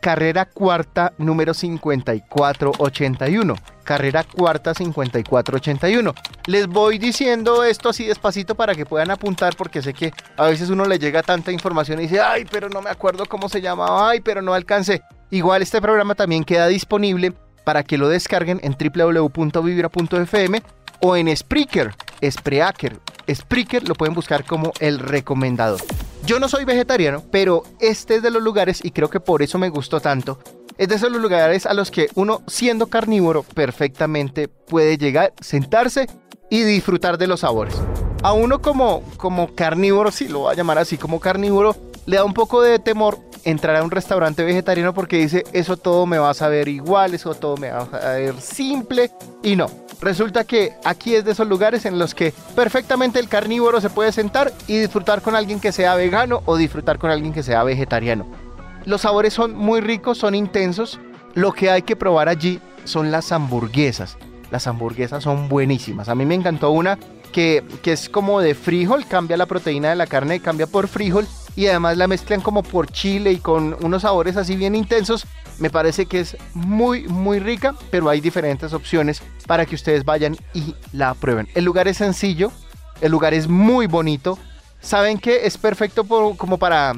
carrera 0.00 0.44
cuarta 0.44 1.12
número 1.16 1.54
5481. 1.54 3.54
Carrera 3.84 4.24
cuarta 4.24 4.74
5481. 4.74 6.14
Les 6.46 6.66
voy 6.66 6.98
diciendo 6.98 7.62
esto 7.62 7.90
así 7.90 8.04
despacito 8.04 8.54
para 8.54 8.74
que 8.74 8.86
puedan 8.86 9.10
apuntar 9.10 9.54
porque 9.56 9.82
sé 9.82 9.94
que 9.94 10.12
a 10.36 10.46
veces 10.46 10.70
uno 10.70 10.86
le 10.86 10.98
llega 10.98 11.22
tanta 11.22 11.52
información 11.52 12.00
y 12.00 12.04
dice, 12.04 12.20
ay, 12.20 12.44
pero 12.50 12.68
no 12.68 12.82
me 12.82 12.90
acuerdo 12.90 13.26
cómo 13.26 13.48
se 13.48 13.60
llamaba, 13.60 14.10
ay, 14.10 14.20
pero 14.20 14.42
no 14.42 14.54
alcancé. 14.54 15.02
Igual 15.30 15.62
este 15.62 15.80
programa 15.80 16.14
también 16.14 16.44
queda 16.44 16.66
disponible 16.66 17.32
para 17.64 17.82
que 17.82 17.98
lo 17.98 18.08
descarguen 18.08 18.60
en 18.62 18.76
www.vibra.fm 18.78 20.62
o 21.00 21.16
en 21.16 21.36
Spreaker, 21.36 21.94
Spreaker. 22.22 22.98
Spreaker 23.32 23.88
lo 23.88 23.94
pueden 23.94 24.14
buscar 24.14 24.44
como 24.44 24.72
el 24.80 24.98
recomendador. 24.98 25.80
Yo 26.24 26.38
no 26.40 26.48
soy 26.48 26.64
vegetariano, 26.64 27.22
pero 27.30 27.64
este 27.80 28.16
es 28.16 28.22
de 28.22 28.30
los 28.30 28.42
lugares, 28.42 28.82
y 28.82 28.92
creo 28.92 29.10
que 29.10 29.20
por 29.20 29.42
eso 29.42 29.58
me 29.58 29.68
gustó 29.68 30.00
tanto, 30.00 30.38
es 30.78 30.88
de 30.88 30.94
esos 30.96 31.12
lugares 31.12 31.66
a 31.66 31.74
los 31.74 31.90
que 31.90 32.08
uno, 32.14 32.42
siendo 32.46 32.86
carnívoro, 32.88 33.42
perfectamente 33.42 34.48
puede 34.48 34.98
llegar, 34.98 35.32
sentarse 35.40 36.08
y 36.50 36.62
disfrutar 36.62 37.18
de 37.18 37.26
los 37.26 37.40
sabores. 37.40 37.74
A 38.22 38.32
uno 38.32 38.60
como, 38.60 39.02
como 39.16 39.54
carnívoro, 39.54 40.10
si 40.10 40.28
lo 40.28 40.40
voy 40.40 40.52
a 40.52 40.56
llamar 40.56 40.78
así 40.78 40.96
como 40.96 41.20
carnívoro, 41.20 41.76
le 42.06 42.16
da 42.16 42.24
un 42.24 42.34
poco 42.34 42.62
de 42.62 42.78
temor 42.78 43.18
entrar 43.44 43.76
a 43.76 43.82
un 43.82 43.90
restaurante 43.90 44.42
vegetariano 44.42 44.94
porque 44.94 45.18
dice, 45.18 45.44
eso 45.52 45.76
todo 45.76 46.06
me 46.06 46.18
va 46.18 46.30
a 46.30 46.34
saber 46.34 46.68
igual, 46.68 47.14
eso 47.14 47.34
todo 47.34 47.56
me 47.56 47.70
va 47.70 47.82
a 47.82 47.90
saber 47.90 48.40
simple, 48.40 49.10
y 49.42 49.56
no. 49.56 49.66
Resulta 50.00 50.44
que 50.44 50.72
aquí 50.84 51.14
es 51.14 51.24
de 51.24 51.32
esos 51.32 51.46
lugares 51.46 51.86
en 51.86 51.98
los 51.98 52.14
que 52.14 52.32
perfectamente 52.54 53.18
el 53.18 53.28
carnívoro 53.28 53.80
se 53.80 53.90
puede 53.90 54.12
sentar 54.12 54.52
y 54.66 54.78
disfrutar 54.78 55.22
con 55.22 55.34
alguien 55.34 55.60
que 55.60 55.72
sea 55.72 55.94
vegano 55.94 56.42
o 56.46 56.56
disfrutar 56.56 56.98
con 56.98 57.10
alguien 57.10 57.32
que 57.32 57.42
sea 57.42 57.62
vegetariano. 57.62 58.43
Los 58.84 59.02
sabores 59.02 59.32
son 59.32 59.56
muy 59.56 59.80
ricos, 59.80 60.18
son 60.18 60.34
intensos. 60.34 61.00
Lo 61.34 61.52
que 61.52 61.70
hay 61.70 61.82
que 61.82 61.96
probar 61.96 62.28
allí 62.28 62.60
son 62.84 63.10
las 63.10 63.32
hamburguesas. 63.32 64.16
Las 64.50 64.66
hamburguesas 64.66 65.24
son 65.24 65.48
buenísimas. 65.48 66.08
A 66.08 66.14
mí 66.14 66.24
me 66.26 66.34
encantó 66.34 66.70
una 66.70 66.98
que, 67.32 67.64
que 67.82 67.92
es 67.92 68.08
como 68.08 68.40
de 68.40 68.54
frijol, 68.54 69.06
cambia 69.06 69.36
la 69.36 69.46
proteína 69.46 69.88
de 69.90 69.96
la 69.96 70.06
carne, 70.06 70.38
cambia 70.40 70.66
por 70.66 70.86
frijol 70.86 71.26
y 71.56 71.66
además 71.66 71.96
la 71.96 72.06
mezclan 72.06 72.40
como 72.40 72.62
por 72.62 72.86
chile 72.88 73.32
y 73.32 73.38
con 73.38 73.76
unos 73.82 74.02
sabores 74.02 74.36
así 74.36 74.54
bien 74.54 74.74
intensos. 74.74 75.26
Me 75.58 75.70
parece 75.70 76.06
que 76.06 76.20
es 76.20 76.36
muy, 76.52 77.08
muy 77.08 77.38
rica, 77.38 77.74
pero 77.90 78.08
hay 78.08 78.20
diferentes 78.20 78.72
opciones 78.72 79.22
para 79.46 79.66
que 79.66 79.74
ustedes 79.74 80.04
vayan 80.04 80.36
y 80.52 80.74
la 80.92 81.14
prueben. 81.14 81.48
El 81.54 81.64
lugar 81.64 81.88
es 81.88 81.96
sencillo, 81.96 82.52
el 83.00 83.10
lugar 83.10 83.34
es 83.34 83.48
muy 83.48 83.86
bonito. 83.86 84.38
Saben 84.80 85.18
que 85.18 85.46
es 85.46 85.56
perfecto 85.56 86.04
por- 86.04 86.36
como 86.36 86.58
para, 86.58 86.94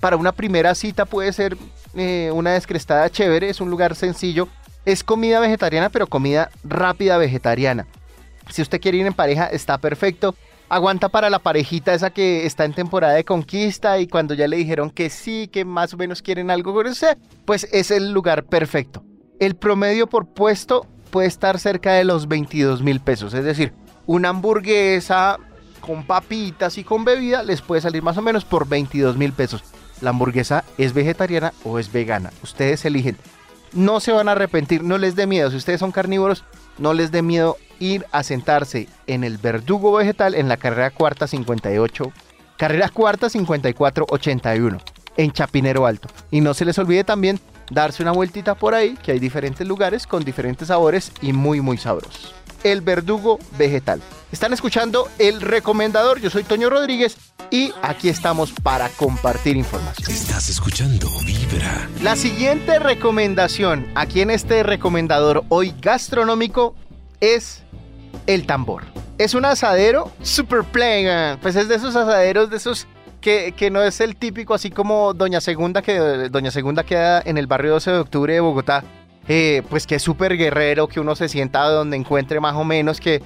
para 0.00 0.16
una 0.16 0.32
primera 0.32 0.74
cita, 0.74 1.04
puede 1.04 1.32
ser 1.32 1.56
eh, 1.94 2.30
una 2.32 2.52
descrestada 2.52 3.10
chévere, 3.10 3.50
es 3.50 3.60
un 3.60 3.70
lugar 3.70 3.94
sencillo. 3.94 4.48
Es 4.86 5.04
comida 5.04 5.40
vegetariana, 5.40 5.90
pero 5.90 6.06
comida 6.06 6.50
rápida 6.64 7.18
vegetariana. 7.18 7.86
Si 8.48 8.62
usted 8.62 8.80
quiere 8.80 8.98
ir 8.98 9.06
en 9.06 9.12
pareja, 9.12 9.46
está 9.46 9.78
perfecto. 9.78 10.34
Aguanta 10.68 11.08
para 11.08 11.30
la 11.30 11.38
parejita 11.38 11.92
esa 11.92 12.10
que 12.10 12.46
está 12.46 12.64
en 12.64 12.72
temporada 12.72 13.14
de 13.14 13.24
conquista 13.24 13.98
y 13.98 14.06
cuando 14.06 14.34
ya 14.34 14.48
le 14.48 14.56
dijeron 14.56 14.90
que 14.90 15.10
sí, 15.10 15.48
que 15.48 15.64
más 15.64 15.92
o 15.92 15.96
menos 15.96 16.22
quieren 16.22 16.50
algo 16.50 16.72
con 16.72 16.86
usted, 16.86 17.18
pues 17.44 17.68
es 17.72 17.90
el 17.90 18.12
lugar 18.12 18.44
perfecto. 18.44 19.04
El 19.38 19.56
promedio 19.56 20.06
por 20.06 20.26
puesto 20.26 20.86
puede 21.10 21.28
estar 21.28 21.58
cerca 21.58 21.92
de 21.92 22.04
los 22.04 22.28
22 22.28 22.82
mil 22.82 23.00
pesos. 23.00 23.34
Es 23.34 23.44
decir, 23.44 23.72
una 24.06 24.28
hamburguesa 24.30 25.38
con 25.80 26.04
papitas 26.04 26.78
y 26.78 26.84
con 26.84 27.04
bebida 27.04 27.42
les 27.42 27.62
puede 27.62 27.80
salir 27.80 28.02
más 28.02 28.16
o 28.16 28.22
menos 28.22 28.44
por 28.44 28.68
22 28.68 29.16
mil 29.16 29.32
pesos. 29.32 29.62
La 30.00 30.10
hamburguesa 30.10 30.64
es 30.78 30.92
vegetariana 30.92 31.52
o 31.64 31.78
es 31.78 31.92
vegana. 31.92 32.30
Ustedes 32.42 32.84
eligen. 32.84 33.16
No 33.72 34.00
se 34.00 34.12
van 34.12 34.28
a 34.28 34.32
arrepentir, 34.32 34.82
no 34.82 34.98
les 34.98 35.14
dé 35.14 35.26
miedo. 35.26 35.50
Si 35.50 35.56
ustedes 35.56 35.80
son 35.80 35.92
carnívoros, 35.92 36.44
no 36.78 36.92
les 36.92 37.12
dé 37.12 37.22
miedo 37.22 37.56
ir 37.78 38.06
a 38.12 38.22
sentarse 38.22 38.88
en 39.06 39.24
el 39.24 39.38
verdugo 39.38 39.92
vegetal 39.92 40.34
en 40.34 40.48
la 40.48 40.56
carrera 40.56 40.90
cuarta 40.90 41.26
58, 41.26 42.12
carrera 42.56 42.88
cuarta 42.88 43.30
54 43.30 44.06
81 44.08 44.78
en 45.16 45.32
Chapinero 45.32 45.86
Alto. 45.86 46.08
Y 46.30 46.40
no 46.40 46.54
se 46.54 46.64
les 46.64 46.78
olvide 46.78 47.04
también 47.04 47.40
darse 47.70 48.02
una 48.02 48.12
vueltita 48.12 48.54
por 48.54 48.74
ahí, 48.74 48.96
que 49.02 49.12
hay 49.12 49.18
diferentes 49.18 49.66
lugares 49.66 50.06
con 50.06 50.24
diferentes 50.24 50.68
sabores 50.68 51.12
y 51.22 51.32
muy 51.32 51.60
muy 51.60 51.78
sabrosos. 51.78 52.34
El 52.62 52.82
verdugo 52.82 53.38
vegetal. 53.56 54.02
Están 54.32 54.52
escuchando 54.52 55.08
El 55.18 55.40
Recomendador, 55.40 56.20
yo 56.20 56.28
soy 56.28 56.44
Toño 56.44 56.68
Rodríguez 56.68 57.16
y 57.50 57.72
aquí 57.82 58.08
estamos 58.08 58.52
para 58.52 58.88
compartir 58.90 59.56
información. 59.56 60.10
Estás 60.10 60.48
escuchando 60.48 61.08
Vibra. 61.24 61.88
La 62.02 62.16
siguiente 62.16 62.78
recomendación 62.78 63.86
aquí 63.94 64.20
en 64.20 64.30
este 64.30 64.62
recomendador 64.62 65.44
hoy 65.48 65.74
gastronómico 65.80 66.76
es 67.20 67.62
el 68.26 68.46
tambor. 68.46 68.84
Es 69.18 69.34
un 69.34 69.44
asadero 69.44 70.12
super 70.22 70.64
play, 70.64 71.36
pues 71.42 71.56
es 71.56 71.68
de 71.68 71.74
esos 71.74 71.96
asaderos 71.96 72.50
de 72.50 72.56
esos 72.56 72.86
que, 73.20 73.70
no 73.70 73.82
es 73.82 74.00
el 74.00 74.16
típico, 74.16 74.54
así 74.54 74.70
como 74.70 75.14
Doña 75.14 75.40
Segunda, 75.40 75.82
que 75.82 75.98
Doña 76.30 76.50
Segunda 76.50 76.84
queda 76.84 77.22
en 77.24 77.38
el 77.38 77.46
barrio 77.46 77.72
12 77.72 77.90
de 77.90 77.98
octubre 77.98 78.34
de 78.34 78.40
Bogotá, 78.40 78.84
eh, 79.28 79.62
pues 79.68 79.86
que 79.86 79.96
es 79.96 80.02
súper 80.02 80.36
guerrero, 80.36 80.88
que 80.88 81.00
uno 81.00 81.14
se 81.14 81.28
sienta 81.28 81.68
donde 81.68 81.96
encuentre 81.96 82.40
más 82.40 82.56
o 82.56 82.64
menos, 82.64 83.00
que 83.00 83.22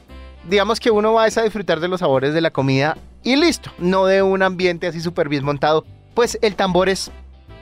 digamos 0.48 0.80
que 0.80 0.90
uno 0.90 1.12
va 1.12 1.24
a 1.24 1.26
disfrutar 1.26 1.80
de 1.80 1.88
los 1.88 2.00
sabores 2.00 2.34
de 2.34 2.40
la 2.40 2.50
comida 2.50 2.96
y 3.22 3.36
listo, 3.36 3.70
no 3.78 4.06
de 4.06 4.22
un 4.22 4.42
ambiente 4.42 4.86
así 4.86 5.00
súper 5.00 5.28
bien 5.28 5.44
montado. 5.44 5.84
Pues 6.14 6.38
el 6.42 6.54
tambor 6.54 6.88
es 6.88 7.10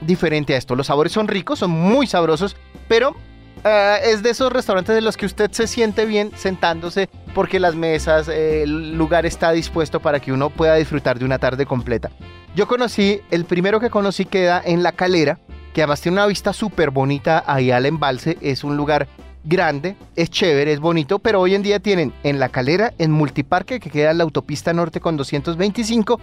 diferente 0.01 0.53
a 0.53 0.57
esto. 0.57 0.75
Los 0.75 0.87
sabores 0.87 1.13
son 1.13 1.27
ricos, 1.27 1.59
son 1.59 1.71
muy 1.71 2.05
sabrosos, 2.07 2.55
pero 2.87 3.15
eh, 3.63 3.97
es 4.05 4.23
de 4.23 4.31
esos 4.31 4.51
restaurantes 4.51 4.95
de 4.95 5.01
los 5.01 5.17
que 5.17 5.25
usted 5.25 5.51
se 5.51 5.67
siente 5.67 6.05
bien 6.05 6.31
sentándose 6.35 7.09
porque 7.33 7.59
las 7.59 7.75
mesas, 7.75 8.27
el 8.27 8.93
lugar 8.97 9.25
está 9.25 9.51
dispuesto 9.51 9.99
para 9.99 10.19
que 10.19 10.31
uno 10.31 10.49
pueda 10.49 10.75
disfrutar 10.75 11.19
de 11.19 11.25
una 11.25 11.39
tarde 11.39 11.65
completa. 11.65 12.11
Yo 12.55 12.67
conocí, 12.67 13.21
el 13.31 13.45
primero 13.45 13.79
que 13.79 13.89
conocí 13.89 14.25
queda 14.25 14.61
en 14.63 14.83
La 14.83 14.91
Calera, 14.91 15.39
que 15.73 15.81
además 15.81 16.01
tiene 16.01 16.17
una 16.17 16.27
vista 16.27 16.53
súper 16.53 16.91
bonita 16.91 17.43
ahí 17.47 17.71
al 17.71 17.85
embalse, 17.85 18.37
es 18.41 18.63
un 18.63 18.77
lugar 18.77 19.07
grande, 19.43 19.95
es 20.15 20.29
chévere, 20.29 20.71
es 20.71 20.79
bonito, 20.79 21.19
pero 21.19 21.41
hoy 21.41 21.55
en 21.55 21.63
día 21.63 21.79
tienen 21.79 22.13
en 22.23 22.39
La 22.39 22.49
Calera, 22.49 22.93
en 22.99 23.11
Multiparque, 23.11 23.79
que 23.79 23.89
queda 23.89 24.11
en 24.11 24.19
la 24.19 24.23
autopista 24.23 24.71
norte 24.73 24.99
con 24.99 25.17
225, 25.17 26.19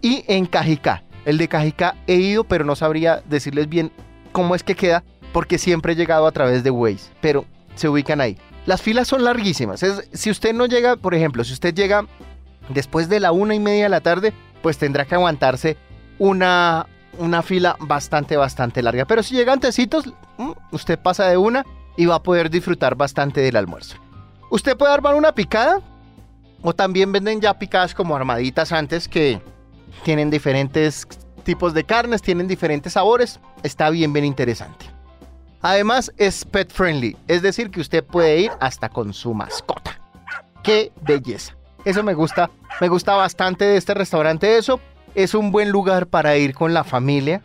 y 0.00 0.24
en 0.28 0.46
Cajicá. 0.46 1.02
El 1.24 1.38
de 1.38 1.48
Cajicá 1.48 1.96
he 2.06 2.16
ido, 2.16 2.44
pero 2.44 2.64
no 2.64 2.76
sabría 2.76 3.22
decirles 3.28 3.68
bien 3.68 3.92
cómo 4.32 4.54
es 4.54 4.62
que 4.62 4.74
queda, 4.74 5.04
porque 5.32 5.58
siempre 5.58 5.92
he 5.92 5.96
llegado 5.96 6.26
a 6.26 6.32
través 6.32 6.62
de 6.62 6.70
Waze, 6.70 7.10
pero 7.20 7.44
se 7.74 7.88
ubican 7.88 8.20
ahí. 8.20 8.38
Las 8.66 8.82
filas 8.82 9.08
son 9.08 9.24
larguísimas. 9.24 9.82
Es, 9.82 10.08
si 10.12 10.30
usted 10.30 10.54
no 10.54 10.66
llega, 10.66 10.96
por 10.96 11.14
ejemplo, 11.14 11.42
si 11.44 11.52
usted 11.52 11.74
llega 11.74 12.06
después 12.68 13.08
de 13.08 13.20
la 13.20 13.32
una 13.32 13.54
y 13.54 13.60
media 13.60 13.84
de 13.84 13.88
la 13.88 14.00
tarde, 14.00 14.32
pues 14.62 14.78
tendrá 14.78 15.04
que 15.04 15.14
aguantarse 15.14 15.76
una, 16.18 16.86
una 17.18 17.42
fila 17.42 17.76
bastante, 17.80 18.36
bastante 18.36 18.82
larga. 18.82 19.04
Pero 19.04 19.22
si 19.22 19.34
llega 19.34 19.52
antecitos, 19.52 20.06
mm, 20.38 20.52
usted 20.70 20.98
pasa 20.98 21.26
de 21.26 21.36
una 21.36 21.64
y 21.96 22.06
va 22.06 22.16
a 22.16 22.22
poder 22.22 22.50
disfrutar 22.50 22.94
bastante 22.94 23.40
del 23.40 23.56
almuerzo. 23.56 23.96
Usted 24.50 24.76
puede 24.76 24.92
armar 24.92 25.14
una 25.14 25.34
picada 25.34 25.80
o 26.62 26.74
también 26.74 27.10
venden 27.10 27.40
ya 27.40 27.58
picadas 27.58 27.94
como 27.94 28.14
armaditas 28.14 28.70
antes 28.70 29.08
que 29.08 29.40
tienen 30.04 30.30
diferentes 30.30 31.06
tipos 31.42 31.74
de 31.74 31.84
carnes, 31.84 32.22
tienen 32.22 32.46
diferentes 32.46 32.92
sabores. 32.92 33.40
Está 33.62 33.90
bien, 33.90 34.12
bien 34.12 34.24
interesante. 34.24 34.91
Además 35.62 36.12
es 36.16 36.44
pet 36.44 36.72
friendly, 36.72 37.16
es 37.28 37.40
decir, 37.40 37.70
que 37.70 37.80
usted 37.80 38.04
puede 38.04 38.40
ir 38.40 38.50
hasta 38.60 38.88
con 38.88 39.14
su 39.14 39.32
mascota. 39.32 39.98
¡Qué 40.62 40.92
belleza! 41.02 41.56
Eso 41.84 42.02
me 42.02 42.14
gusta, 42.14 42.50
me 42.80 42.88
gusta 42.88 43.14
bastante 43.14 43.64
de 43.64 43.76
este 43.76 43.94
restaurante. 43.94 44.58
Eso 44.58 44.80
es 45.14 45.34
un 45.34 45.50
buen 45.50 45.70
lugar 45.70 46.06
para 46.06 46.36
ir 46.36 46.54
con 46.54 46.74
la 46.74 46.84
familia. 46.84 47.42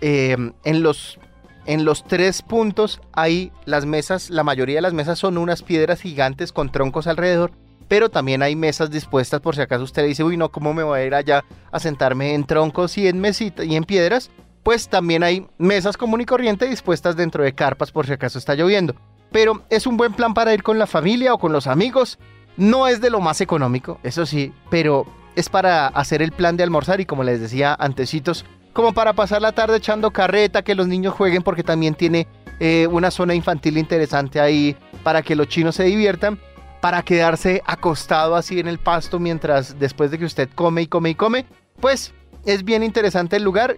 Eh, 0.00 0.36
en, 0.64 0.82
los, 0.82 1.18
en 1.66 1.84
los 1.84 2.04
tres 2.04 2.42
puntos 2.42 3.00
hay 3.12 3.52
las 3.66 3.86
mesas, 3.86 4.30
la 4.30 4.42
mayoría 4.42 4.76
de 4.76 4.82
las 4.82 4.94
mesas 4.94 5.18
son 5.18 5.38
unas 5.38 5.62
piedras 5.62 6.00
gigantes 6.00 6.52
con 6.52 6.72
troncos 6.72 7.06
alrededor 7.06 7.52
pero 7.90 8.08
también 8.08 8.40
hay 8.40 8.54
mesas 8.54 8.88
dispuestas 8.88 9.40
por 9.40 9.56
si 9.56 9.62
acaso 9.62 9.82
usted 9.82 10.06
dice, 10.06 10.22
uy, 10.22 10.36
no, 10.36 10.50
¿cómo 10.52 10.72
me 10.72 10.84
voy 10.84 11.00
a 11.00 11.04
ir 11.04 11.12
allá 11.12 11.44
a 11.72 11.80
sentarme 11.80 12.34
en 12.34 12.44
troncos 12.44 12.96
y 12.96 13.08
en 13.08 13.20
mesitas 13.20 13.66
y 13.66 13.74
en 13.74 13.82
piedras? 13.82 14.30
Pues 14.62 14.88
también 14.88 15.22
hay 15.22 15.46
mesas 15.58 15.96
común 15.96 16.20
y 16.20 16.26
corriente 16.26 16.66
dispuestas 16.66 17.16
dentro 17.16 17.44
de 17.44 17.54
carpas 17.54 17.90
por 17.90 18.06
si 18.06 18.12
acaso 18.12 18.38
está 18.38 18.54
lloviendo. 18.54 18.94
Pero 19.32 19.62
es 19.70 19.86
un 19.86 19.96
buen 19.96 20.12
plan 20.12 20.34
para 20.34 20.52
ir 20.52 20.62
con 20.62 20.78
la 20.78 20.86
familia 20.86 21.32
o 21.34 21.38
con 21.38 21.52
los 21.52 21.66
amigos. 21.66 22.18
No 22.56 22.88
es 22.88 23.00
de 23.00 23.10
lo 23.10 23.20
más 23.20 23.40
económico, 23.40 23.98
eso 24.02 24.26
sí, 24.26 24.52
pero 24.70 25.06
es 25.36 25.48
para 25.48 25.86
hacer 25.86 26.20
el 26.20 26.32
plan 26.32 26.56
de 26.56 26.64
almorzar 26.64 27.00
y 27.00 27.06
como 27.06 27.22
les 27.22 27.40
decía 27.40 27.74
antecitos, 27.78 28.44
como 28.72 28.92
para 28.92 29.14
pasar 29.14 29.40
la 29.40 29.52
tarde 29.52 29.78
echando 29.78 30.10
carreta, 30.10 30.62
que 30.62 30.74
los 30.74 30.86
niños 30.86 31.14
jueguen 31.14 31.42
porque 31.42 31.62
también 31.62 31.94
tiene 31.94 32.26
eh, 32.58 32.86
una 32.88 33.10
zona 33.10 33.34
infantil 33.34 33.78
interesante 33.78 34.40
ahí 34.40 34.76
para 35.02 35.22
que 35.22 35.34
los 35.34 35.48
chinos 35.48 35.76
se 35.76 35.84
diviertan 35.84 36.38
para 36.80 37.02
quedarse 37.02 37.62
acostado 37.66 38.36
así 38.36 38.58
en 38.58 38.68
el 38.68 38.78
pasto 38.78 39.18
mientras 39.18 39.78
después 39.78 40.10
de 40.10 40.18
que 40.18 40.24
usted 40.24 40.48
come 40.54 40.82
y 40.82 40.86
come 40.86 41.10
y 41.10 41.14
come. 41.14 41.46
Pues 41.80 42.12
es 42.44 42.64
bien 42.64 42.82
interesante 42.82 43.36
el 43.36 43.44
lugar, 43.44 43.76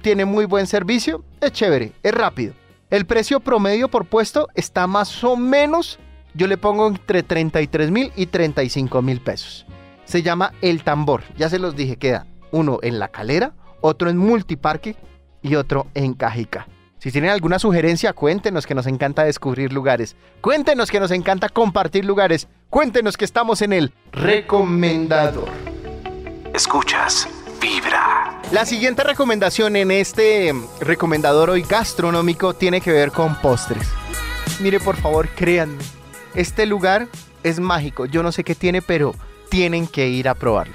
tiene 0.00 0.24
muy 0.24 0.44
buen 0.44 0.66
servicio, 0.66 1.24
es 1.40 1.52
chévere, 1.52 1.92
es 2.02 2.14
rápido. 2.14 2.54
El 2.90 3.06
precio 3.06 3.40
promedio 3.40 3.88
por 3.88 4.06
puesto 4.06 4.48
está 4.54 4.86
más 4.86 5.24
o 5.24 5.36
menos, 5.36 5.98
yo 6.34 6.46
le 6.46 6.56
pongo 6.56 6.86
entre 6.88 7.22
33 7.22 7.90
mil 7.90 8.12
y 8.16 8.26
35 8.26 9.02
mil 9.02 9.20
pesos. 9.20 9.66
Se 10.04 10.22
llama 10.22 10.52
El 10.60 10.84
Tambor, 10.84 11.22
ya 11.36 11.48
se 11.48 11.58
los 11.58 11.76
dije, 11.76 11.96
queda 11.96 12.26
uno 12.52 12.78
en 12.82 12.98
La 12.98 13.08
Calera, 13.08 13.52
otro 13.80 14.10
en 14.10 14.16
Multiparque 14.16 14.96
y 15.42 15.56
otro 15.56 15.86
en 15.94 16.14
Cajica. 16.14 16.68
Si 16.98 17.12
tienen 17.12 17.30
alguna 17.30 17.58
sugerencia, 17.58 18.14
cuéntenos 18.14 18.66
que 18.66 18.74
nos 18.74 18.86
encanta 18.86 19.24
descubrir 19.24 19.74
lugares. 19.74 20.16
Cuéntenos 20.40 20.90
que 20.90 21.00
nos 21.00 21.10
encanta 21.10 21.50
compartir 21.50 22.04
lugares. 22.06 22.48
Cuéntenos 22.70 23.18
que 23.18 23.26
estamos 23.26 23.60
en 23.60 23.74
el 23.74 23.92
recomendador. 24.10 25.50
Escuchas 26.54 27.28
La 28.52 28.66
siguiente 28.66 29.02
recomendación 29.02 29.74
en 29.76 29.90
este 29.90 30.54
recomendador 30.80 31.50
hoy 31.50 31.62
gastronómico 31.62 32.54
tiene 32.54 32.80
que 32.80 32.92
ver 32.92 33.10
con 33.10 33.34
postres. 33.40 33.88
Mire, 34.60 34.80
por 34.80 34.96
favor, 34.96 35.28
créanme. 35.30 35.82
Este 36.34 36.66
lugar 36.66 37.08
es 37.42 37.58
mágico. 37.58 38.06
Yo 38.06 38.22
no 38.22 38.32
sé 38.32 38.44
qué 38.44 38.54
tiene, 38.54 38.82
pero 38.82 39.14
tienen 39.48 39.86
que 39.86 40.08
ir 40.08 40.28
a 40.28 40.34
probarlo. 40.34 40.74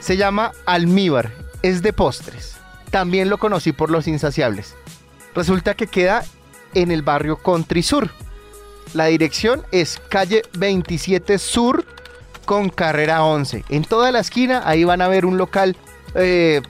Se 0.00 0.16
llama 0.16 0.52
Almíbar. 0.66 1.32
Es 1.62 1.82
de 1.82 1.92
postres. 1.92 2.58
También 2.90 3.30
lo 3.30 3.38
conocí 3.38 3.72
por 3.72 3.90
los 3.90 4.06
insaciables. 4.06 4.76
Resulta 5.34 5.74
que 5.74 5.86
queda 5.86 6.24
en 6.74 6.90
el 6.90 7.02
barrio 7.02 7.38
Country 7.38 7.82
Sur. 7.82 8.10
La 8.92 9.06
dirección 9.06 9.64
es 9.72 10.00
calle 10.10 10.42
27 10.58 11.38
Sur 11.38 11.84
con 12.44 12.68
carrera 12.68 13.24
11. 13.24 13.64
En 13.68 13.84
toda 13.84 14.12
la 14.12 14.20
esquina 14.20 14.62
ahí 14.64 14.84
van 14.84 15.00
a 15.00 15.08
ver 15.08 15.26
un 15.26 15.38
local 15.38 15.76
eh, 16.14 16.62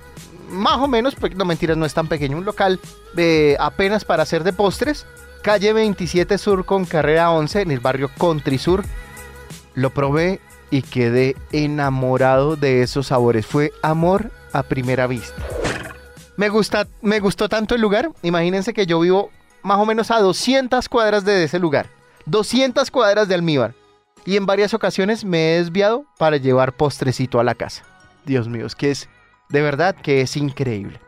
más 0.50 0.78
o 0.78 0.88
menos, 0.88 1.16
no 1.36 1.44
mentiras, 1.44 1.76
no 1.76 1.86
es 1.86 1.94
tan 1.94 2.08
pequeño, 2.08 2.36
un 2.36 2.44
local 2.44 2.80
de 3.14 3.56
apenas 3.58 4.04
para 4.04 4.22
hacer 4.22 4.44
de 4.44 4.52
postres. 4.52 5.06
Calle 5.42 5.72
27 5.72 6.38
Sur 6.38 6.64
con 6.64 6.86
carrera 6.86 7.30
11 7.30 7.62
en 7.62 7.70
el 7.70 7.80
barrio 7.80 8.10
Country 8.18 8.58
Sur. 8.58 8.84
Lo 9.74 9.90
probé 9.90 10.40
y 10.70 10.82
quedé 10.82 11.36
enamorado 11.52 12.56
de 12.56 12.82
esos 12.82 13.08
sabores. 13.08 13.44
Fue 13.44 13.72
amor 13.82 14.30
a 14.52 14.62
primera 14.62 15.06
vista. 15.06 15.42
Me, 16.36 16.48
gusta, 16.48 16.86
me 17.02 17.20
gustó 17.20 17.48
tanto 17.48 17.74
el 17.74 17.80
lugar. 17.80 18.10
Imagínense 18.22 18.72
que 18.72 18.86
yo 18.86 19.00
vivo 19.00 19.30
más 19.62 19.78
o 19.78 19.86
menos 19.86 20.10
a 20.10 20.20
200 20.20 20.88
cuadras 20.88 21.24
de 21.24 21.44
ese 21.44 21.58
lugar. 21.58 21.88
200 22.26 22.90
cuadras 22.90 23.28
de 23.28 23.34
almíbar. 23.34 23.74
Y 24.24 24.36
en 24.36 24.46
varias 24.46 24.72
ocasiones 24.72 25.24
me 25.24 25.52
he 25.52 25.58
desviado 25.58 26.06
para 26.16 26.38
llevar 26.38 26.72
postrecito 26.72 27.38
a 27.38 27.44
la 27.44 27.54
casa. 27.54 27.84
Dios 28.24 28.48
mío, 28.48 28.64
es 28.64 28.74
que 28.74 28.90
es 28.90 29.08
de 29.54 29.62
verdad 29.62 29.94
que 29.94 30.20
es 30.20 30.36
increíble. 30.36 30.98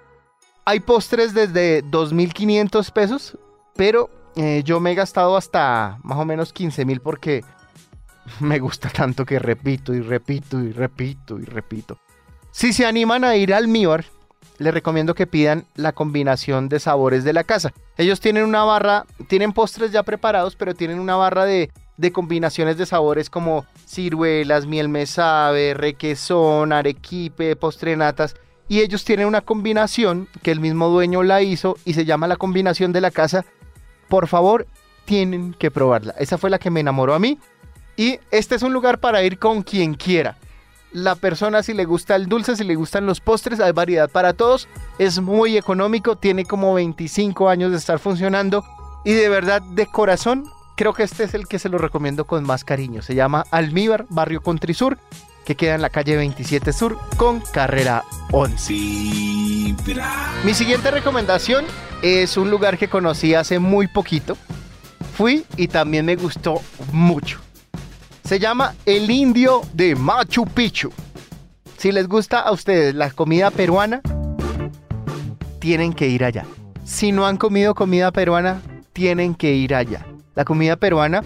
Hay 0.64 0.78
postres 0.78 1.34
desde 1.34 1.82
2.500 1.84 2.92
pesos, 2.92 3.38
pero 3.74 4.08
eh, 4.36 4.62
yo 4.64 4.78
me 4.78 4.92
he 4.92 4.94
gastado 4.94 5.36
hasta 5.36 5.98
más 6.04 6.16
o 6.16 6.24
menos 6.24 6.54
15.000 6.54 7.00
porque 7.00 7.44
me 8.40 8.60
gusta 8.60 8.88
tanto 8.88 9.26
que 9.26 9.40
repito 9.40 9.92
y 9.92 10.00
repito 10.00 10.60
y 10.62 10.70
repito 10.70 11.40
y 11.40 11.44
repito. 11.44 11.98
Si 12.52 12.72
se 12.72 12.86
animan 12.86 13.24
a 13.24 13.34
ir 13.34 13.52
al 13.52 13.64
almíbar, 13.64 14.04
les 14.58 14.72
recomiendo 14.72 15.16
que 15.16 15.26
pidan 15.26 15.66
la 15.74 15.92
combinación 15.92 16.68
de 16.68 16.78
sabores 16.78 17.24
de 17.24 17.32
la 17.32 17.42
casa. 17.42 17.72
Ellos 17.96 18.20
tienen 18.20 18.44
una 18.44 18.62
barra, 18.62 19.06
tienen 19.26 19.52
postres 19.52 19.90
ya 19.90 20.04
preparados, 20.04 20.54
pero 20.54 20.72
tienen 20.72 21.00
una 21.00 21.16
barra 21.16 21.44
de, 21.46 21.72
combinaciones 22.12 22.76
de 22.76 22.86
sabores 22.86 23.30
como 23.30 23.64
ciruelas, 23.86 24.66
miel 24.66 24.88
me 24.88 25.06
sabe, 25.06 25.74
requesón, 25.74 26.72
arequipe, 26.72 27.56
postrenatas. 27.56 28.36
Y 28.68 28.80
ellos 28.80 29.04
tienen 29.04 29.26
una 29.26 29.40
combinación 29.40 30.28
que 30.42 30.50
el 30.50 30.60
mismo 30.60 30.88
dueño 30.88 31.22
la 31.22 31.42
hizo 31.42 31.76
y 31.84 31.94
se 31.94 32.04
llama 32.04 32.26
la 32.26 32.36
combinación 32.36 32.92
de 32.92 33.00
la 33.00 33.10
casa. 33.10 33.44
Por 34.08 34.26
favor, 34.26 34.66
tienen 35.04 35.54
que 35.54 35.70
probarla. 35.70 36.14
Esa 36.18 36.38
fue 36.38 36.50
la 36.50 36.58
que 36.58 36.70
me 36.70 36.80
enamoró 36.80 37.14
a 37.14 37.18
mí. 37.18 37.38
Y 37.96 38.18
este 38.30 38.56
es 38.56 38.62
un 38.62 38.72
lugar 38.72 38.98
para 38.98 39.22
ir 39.22 39.38
con 39.38 39.62
quien 39.62 39.94
quiera 39.94 40.36
la 40.96 41.14
persona 41.14 41.62
si 41.62 41.74
le 41.74 41.84
gusta 41.84 42.16
el 42.16 42.26
dulce, 42.26 42.56
si 42.56 42.64
le 42.64 42.74
gustan 42.74 43.04
los 43.04 43.20
postres, 43.20 43.60
hay 43.60 43.72
variedad 43.72 44.08
para 44.08 44.32
todos. 44.32 44.66
Es 44.98 45.20
muy 45.20 45.58
económico, 45.58 46.16
tiene 46.16 46.46
como 46.46 46.72
25 46.72 47.50
años 47.50 47.70
de 47.70 47.76
estar 47.76 47.98
funcionando 47.98 48.64
y 49.04 49.12
de 49.12 49.28
verdad 49.28 49.60
de 49.60 49.86
corazón 49.86 50.44
creo 50.76 50.92
que 50.92 51.02
este 51.02 51.24
es 51.24 51.34
el 51.34 51.48
que 51.48 51.58
se 51.58 51.68
lo 51.68 51.78
recomiendo 51.78 52.26
con 52.26 52.44
más 52.44 52.62
cariño. 52.62 53.02
Se 53.02 53.14
llama 53.14 53.44
Almíbar, 53.50 54.06
barrio 54.08 54.42
Country 54.42 54.74
Sur, 54.74 54.98
que 55.44 55.56
queda 55.56 55.74
en 55.74 55.82
la 55.82 55.90
calle 55.90 56.16
27 56.16 56.72
Sur 56.72 56.98
con 57.16 57.40
carrera 57.40 58.04
11. 58.30 58.72
Mi 60.44 60.54
siguiente 60.54 60.90
recomendación 60.90 61.64
es 62.02 62.36
un 62.36 62.50
lugar 62.50 62.78
que 62.78 62.88
conocí 62.88 63.34
hace 63.34 63.58
muy 63.58 63.88
poquito. 63.88 64.36
Fui 65.16 65.44
y 65.56 65.68
también 65.68 66.04
me 66.04 66.14
gustó 66.14 66.60
mucho. 66.92 67.40
Se 68.22 68.38
llama 68.38 68.74
El 68.84 69.10
Indio 69.10 69.62
de 69.72 69.96
Machu 69.96 70.44
Picchu. 70.46 70.92
Si 71.78 71.90
les 71.90 72.06
gusta 72.06 72.40
a 72.40 72.52
ustedes 72.52 72.94
la 72.94 73.10
comida 73.10 73.50
peruana, 73.50 74.02
tienen 75.58 75.94
que 75.94 76.08
ir 76.08 76.24
allá. 76.24 76.44
Si 76.84 77.12
no 77.12 77.26
han 77.26 77.36
comido 77.36 77.74
comida 77.74 78.10
peruana, 78.12 78.60
tienen 78.92 79.34
que 79.34 79.54
ir 79.54 79.74
allá. 79.74 80.04
La 80.36 80.44
comida 80.44 80.76
peruana 80.76 81.22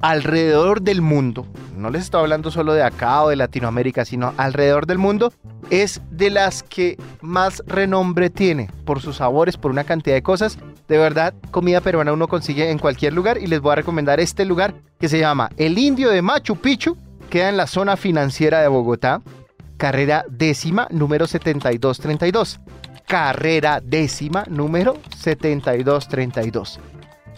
alrededor 0.00 0.80
del 0.80 1.02
mundo, 1.02 1.46
no 1.76 1.90
les 1.90 2.02
estoy 2.02 2.22
hablando 2.22 2.50
solo 2.50 2.72
de 2.72 2.82
acá 2.82 3.22
o 3.22 3.28
de 3.28 3.36
Latinoamérica, 3.36 4.06
sino 4.06 4.32
alrededor 4.38 4.86
del 4.86 4.96
mundo, 4.96 5.34
es 5.68 6.00
de 6.10 6.30
las 6.30 6.62
que 6.62 6.96
más 7.20 7.62
renombre 7.66 8.30
tiene 8.30 8.70
por 8.86 9.02
sus 9.02 9.16
sabores, 9.16 9.58
por 9.58 9.70
una 9.70 9.84
cantidad 9.84 10.16
de 10.16 10.22
cosas. 10.22 10.58
De 10.88 10.96
verdad, 10.96 11.34
comida 11.50 11.82
peruana 11.82 12.14
uno 12.14 12.26
consigue 12.26 12.70
en 12.70 12.78
cualquier 12.78 13.12
lugar 13.12 13.36
y 13.36 13.46
les 13.46 13.60
voy 13.60 13.72
a 13.72 13.76
recomendar 13.76 14.18
este 14.18 14.46
lugar 14.46 14.74
que 14.98 15.10
se 15.10 15.18
llama 15.18 15.50
El 15.58 15.78
Indio 15.78 16.08
de 16.08 16.22
Machu 16.22 16.56
Picchu, 16.56 16.96
queda 17.28 17.50
en 17.50 17.58
la 17.58 17.66
zona 17.66 17.98
financiera 17.98 18.60
de 18.62 18.68
Bogotá, 18.68 19.20
carrera 19.76 20.24
décima 20.30 20.88
número 20.90 21.26
7232. 21.26 22.60
Carrera 23.06 23.82
décima 23.84 24.44
número 24.48 24.96
7232. 25.18 26.80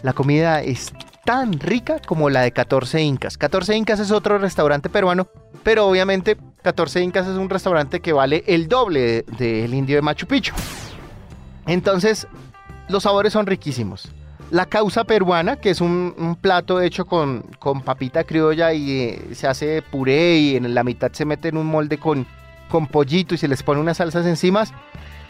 La 0.02 0.12
comida 0.12 0.62
es 0.62 0.92
tan 1.26 1.58
rica 1.58 2.00
como 2.06 2.30
la 2.30 2.40
de 2.40 2.52
14 2.52 3.02
Incas. 3.02 3.36
14 3.36 3.76
Incas 3.76 4.00
es 4.00 4.10
otro 4.12 4.38
restaurante 4.38 4.88
peruano, 4.88 5.28
pero 5.62 5.86
obviamente 5.86 6.38
14 6.62 7.02
Incas 7.02 7.26
es 7.26 7.36
un 7.36 7.50
restaurante 7.50 8.00
que 8.00 8.14
vale 8.14 8.44
el 8.46 8.68
doble 8.68 9.24
del 9.36 9.74
indio 9.74 9.96
de 9.96 10.02
Machu 10.02 10.26
Picchu. 10.26 10.54
Entonces, 11.66 12.28
los 12.88 13.02
sabores 13.02 13.32
son 13.32 13.44
riquísimos. 13.44 14.08
La 14.52 14.66
causa 14.66 15.02
peruana, 15.02 15.56
que 15.56 15.70
es 15.70 15.80
un, 15.80 16.38
plato 16.40 16.80
hecho 16.80 17.04
con, 17.04 17.42
con, 17.58 17.82
papita 17.82 18.22
criolla 18.22 18.72
y 18.72 18.92
eh, 18.92 19.28
se 19.32 19.48
hace 19.48 19.82
puré 19.82 20.38
y 20.38 20.56
en 20.56 20.72
la 20.72 20.84
mitad 20.84 21.10
se 21.12 21.24
mete 21.24 21.48
en 21.48 21.56
un 21.56 21.66
molde 21.66 21.98
con, 21.98 22.24
con 22.70 22.86
pollito 22.86 23.34
y 23.34 23.38
se 23.38 23.48
les 23.48 23.64
pone 23.64 23.80
unas 23.80 23.96
salsas 23.96 24.24
encima, 24.26 24.62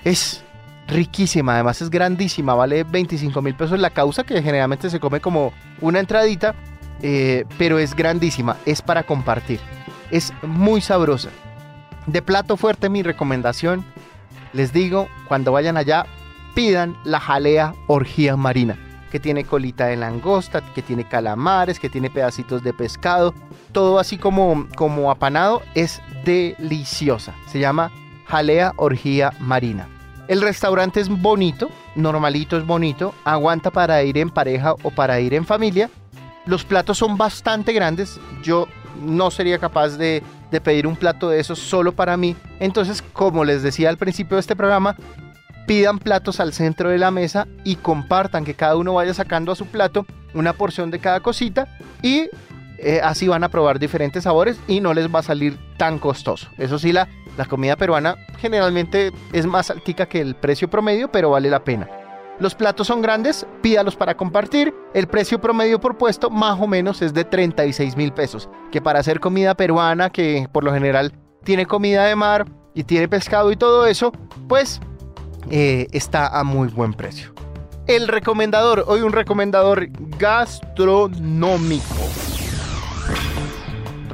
es 0.05 0.45
riquísima, 0.87 1.55
además 1.55 1.83
es 1.83 1.91
grandísima, 1.91 2.55
vale 2.55 2.85
25 2.85 3.43
mil 3.43 3.55
pesos 3.55 3.79
la 3.79 3.91
causa, 3.91 4.25
que 4.25 4.43
generalmente 4.43 4.91
se 4.91 5.01
come 5.01 5.21
como 5.21 5.53
una 5.81 6.01
entradita, 6.01 6.55
eh, 7.03 7.45
pero 7.59 7.79
es 7.79 7.95
grandísima, 7.95 8.57
es 8.65 8.83
para 8.83 9.03
compartir, 9.03 9.61
es 10.11 10.33
muy 10.43 10.81
sabrosa. 10.81 11.31
De 12.07 12.23
plato 12.23 12.57
fuerte 12.57 12.89
mi 12.89 13.03
recomendación, 13.03 13.85
les 14.53 14.73
digo, 14.73 15.09
cuando 15.29 15.53
vayan 15.53 15.77
allá, 15.77 16.07
pidan 16.55 16.97
la 17.05 17.21
jalea 17.21 17.75
orgía 17.89 18.37
marina, 18.37 18.79
que 19.11 19.21
tiene 19.21 19.45
colita 19.45 19.87
de 19.87 19.97
langosta, 19.97 20.63
que 20.75 20.83
tiene 20.83 21.07
calamares, 21.07 21.81
que 21.81 21.91
tiene 21.91 22.11
pedacitos 22.11 22.63
de 22.63 22.73
pescado, 22.73 23.35
todo 23.73 23.99
así 23.99 24.19
como, 24.19 24.69
como 24.77 25.11
apanado, 25.11 25.63
es 25.75 26.01
deliciosa. 26.25 27.35
Se 27.49 27.59
llama 27.59 27.91
jalea 28.27 28.73
orgía 28.77 29.33
marina. 29.41 29.89
El 30.29 30.43
restaurante 30.43 31.01
es 31.01 31.09
bonito, 31.09 31.71
normalito 31.95 32.57
es 32.57 32.67
bonito, 32.67 33.15
aguanta 33.25 33.71
para 33.71 34.03
ir 34.03 34.19
en 34.19 34.31
pareja 34.31 34.75
o 34.83 34.91
para 34.91 35.21
ir 35.21 35.35
en 35.35 35.45
familia. 35.45 35.89
Los 36.47 36.65
platos 36.65 36.99
son 36.99 37.17
bastante 37.17 37.73
grandes, 37.73 38.19
yo 38.43 38.67
no 39.01 39.31
sería 39.31 39.59
capaz 39.59 39.97
de, 39.97 40.23
pedir 40.65 40.87
un 40.87 40.97
plato 40.97 41.29
de 41.29 41.39
esos 41.39 41.59
solo 41.59 41.93
para 41.93 42.17
mí. 42.17 42.35
Entonces, 42.61 43.03
como 43.13 43.45
les 43.45 43.63
decía 43.63 43.89
al 43.91 43.99
principio 43.99 44.37
de 44.37 44.41
este 44.41 44.57
programa, 44.57 44.97
pidan 45.67 45.99
platos 45.99 46.41
al 46.41 46.53
centro 46.53 46.89
de 46.89 46.99
la 46.99 47.11
mesa 47.11 47.47
y 47.63 47.77
compartan, 47.77 48.45
que 48.45 48.55
cada 48.55 48.77
uno 48.77 48.95
vaya 48.95 49.13
sacando 49.13 49.53
a 49.53 49.57
su 49.57 49.67
plato 49.67 50.07
una 50.35 50.55
porción 50.55 50.91
de 50.91 50.99
cada 50.99 51.21
cosita 51.21 51.69
y 52.03 52.31
eh, 52.79 53.01
así 53.03 53.29
van 53.29 53.45
a 53.45 53.49
probar 53.49 53.79
diferentes 53.79 54.25
sabores 54.25 54.59
y 54.67 54.81
no 54.81 54.95
les 54.95 55.15
va 55.15 55.21
a 55.21 55.23
salir 55.23 55.59
tan 55.77 55.99
costoso. 55.99 56.49
Eso 56.59 56.79
sí, 56.79 56.93
la, 56.93 57.09
la 57.37 57.45
comida 57.45 57.77
peruana 57.77 58.17
generalmente 58.39 59.13
es 59.33 59.47
más 59.47 59.71
altica 59.71 60.07
que 60.07 60.21
el 60.21 60.35
precio 60.35 60.69
promedio, 60.69 61.11
pero 61.11 61.31
vale 61.31 61.51
la 61.51 61.65
pena. 61.65 61.89
Los 62.39 62.55
platos 62.55 62.87
son 62.87 63.01
grandes, 63.01 63.47
pídalos 63.63 63.97
para 63.97 64.17
compartir. 64.17 64.75
El 64.93 65.07
precio 65.07 65.41
promedio 65.41 65.81
por 65.81 65.97
puesto 65.97 66.29
más 66.29 66.61
o 66.61 66.67
menos 66.67 67.01
es 67.01 67.15
de 67.15 67.25
36 67.25 67.97
mil 67.97 68.13
pesos, 68.13 68.51
que 68.71 68.83
para 68.83 69.01
hacer 69.01 69.21
comida 69.21 69.55
peruana, 69.55 70.11
que 70.11 70.47
por 70.53 70.63
lo 70.63 70.73
general 70.73 71.13
tiene 71.45 71.65
comida 71.65 72.05
de 72.05 72.15
mar 72.15 72.47
y 72.75 72.85
tiene 72.85 73.09
pescado 73.09 73.51
y 73.53 73.57
todo 73.57 73.87
eso, 73.87 74.13
pues 74.49 74.81
eh, 75.51 75.87
está 75.93 76.27
a 76.27 76.45
muy 76.45 76.69
buen 76.69 76.93
precio. 76.93 77.33
El 77.87 78.09
recomendador, 78.09 78.85
hoy 78.87 79.01
un 79.01 79.13
recomendador 79.13 79.89
gastronómico. 80.19 81.95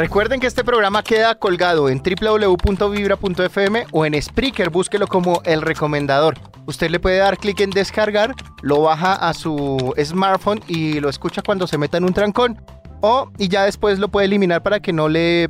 Recuerden 0.02 0.40
que 0.40 0.48
este 0.48 0.64
programa 0.64 1.04
queda 1.04 1.36
colgado 1.36 1.88
en 1.88 2.02
www.vibra.fm 2.02 3.86
o 3.92 4.04
en 4.04 4.20
Spreaker, 4.20 4.68
búsquelo 4.68 5.06
como 5.06 5.40
el 5.44 5.62
recomendador. 5.62 6.36
Usted 6.66 6.90
le 6.90 6.98
puede 6.98 7.18
dar 7.18 7.38
clic 7.38 7.60
en 7.60 7.70
descargar, 7.70 8.34
lo 8.62 8.82
baja 8.82 9.14
a 9.14 9.32
su 9.32 9.94
smartphone 10.02 10.60
y 10.66 10.98
lo 10.98 11.08
escucha 11.08 11.40
cuando 11.40 11.68
se 11.68 11.78
meta 11.78 11.98
en 11.98 12.04
un 12.04 12.12
trancón. 12.12 12.60
O 13.00 13.30
y 13.38 13.46
ya 13.46 13.62
después 13.62 14.00
lo 14.00 14.08
puede 14.08 14.26
eliminar 14.26 14.64
para 14.64 14.80
que 14.80 14.92
no 14.92 15.08
le 15.08 15.46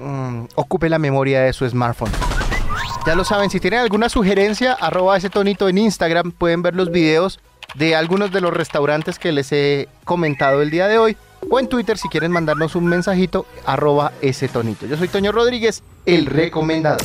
mm, 0.00 0.46
ocupe 0.56 0.88
la 0.88 0.98
memoria 0.98 1.42
de 1.42 1.52
su 1.52 1.64
smartphone. 1.68 2.10
Ya 3.06 3.14
lo 3.14 3.24
saben, 3.24 3.50
si 3.50 3.60
tienen 3.60 3.78
alguna 3.78 4.08
sugerencia, 4.08 4.72
arroba 4.72 5.16
ese 5.16 5.30
tonito 5.30 5.68
en 5.68 5.78
Instagram, 5.78 6.32
pueden 6.32 6.60
ver 6.60 6.74
los 6.74 6.90
videos 6.90 7.38
de 7.76 7.94
algunos 7.94 8.32
de 8.32 8.40
los 8.40 8.52
restaurantes 8.52 9.20
que 9.20 9.30
les 9.30 9.52
he 9.52 9.88
comentado 10.04 10.60
el 10.60 10.70
día 10.70 10.88
de 10.88 10.98
hoy 10.98 11.16
o 11.48 11.60
en 11.60 11.68
Twitter 11.68 11.98
si 11.98 12.08
quieren 12.08 12.32
mandarnos 12.32 12.74
un 12.74 12.86
mensajito, 12.86 13.46
arroba 13.64 14.12
ese 14.20 14.48
tonito. 14.48 14.86
Yo 14.86 14.96
soy 14.96 15.08
Toño 15.08 15.32
Rodríguez, 15.32 15.82
el 16.04 16.26
recomendado. 16.26 16.98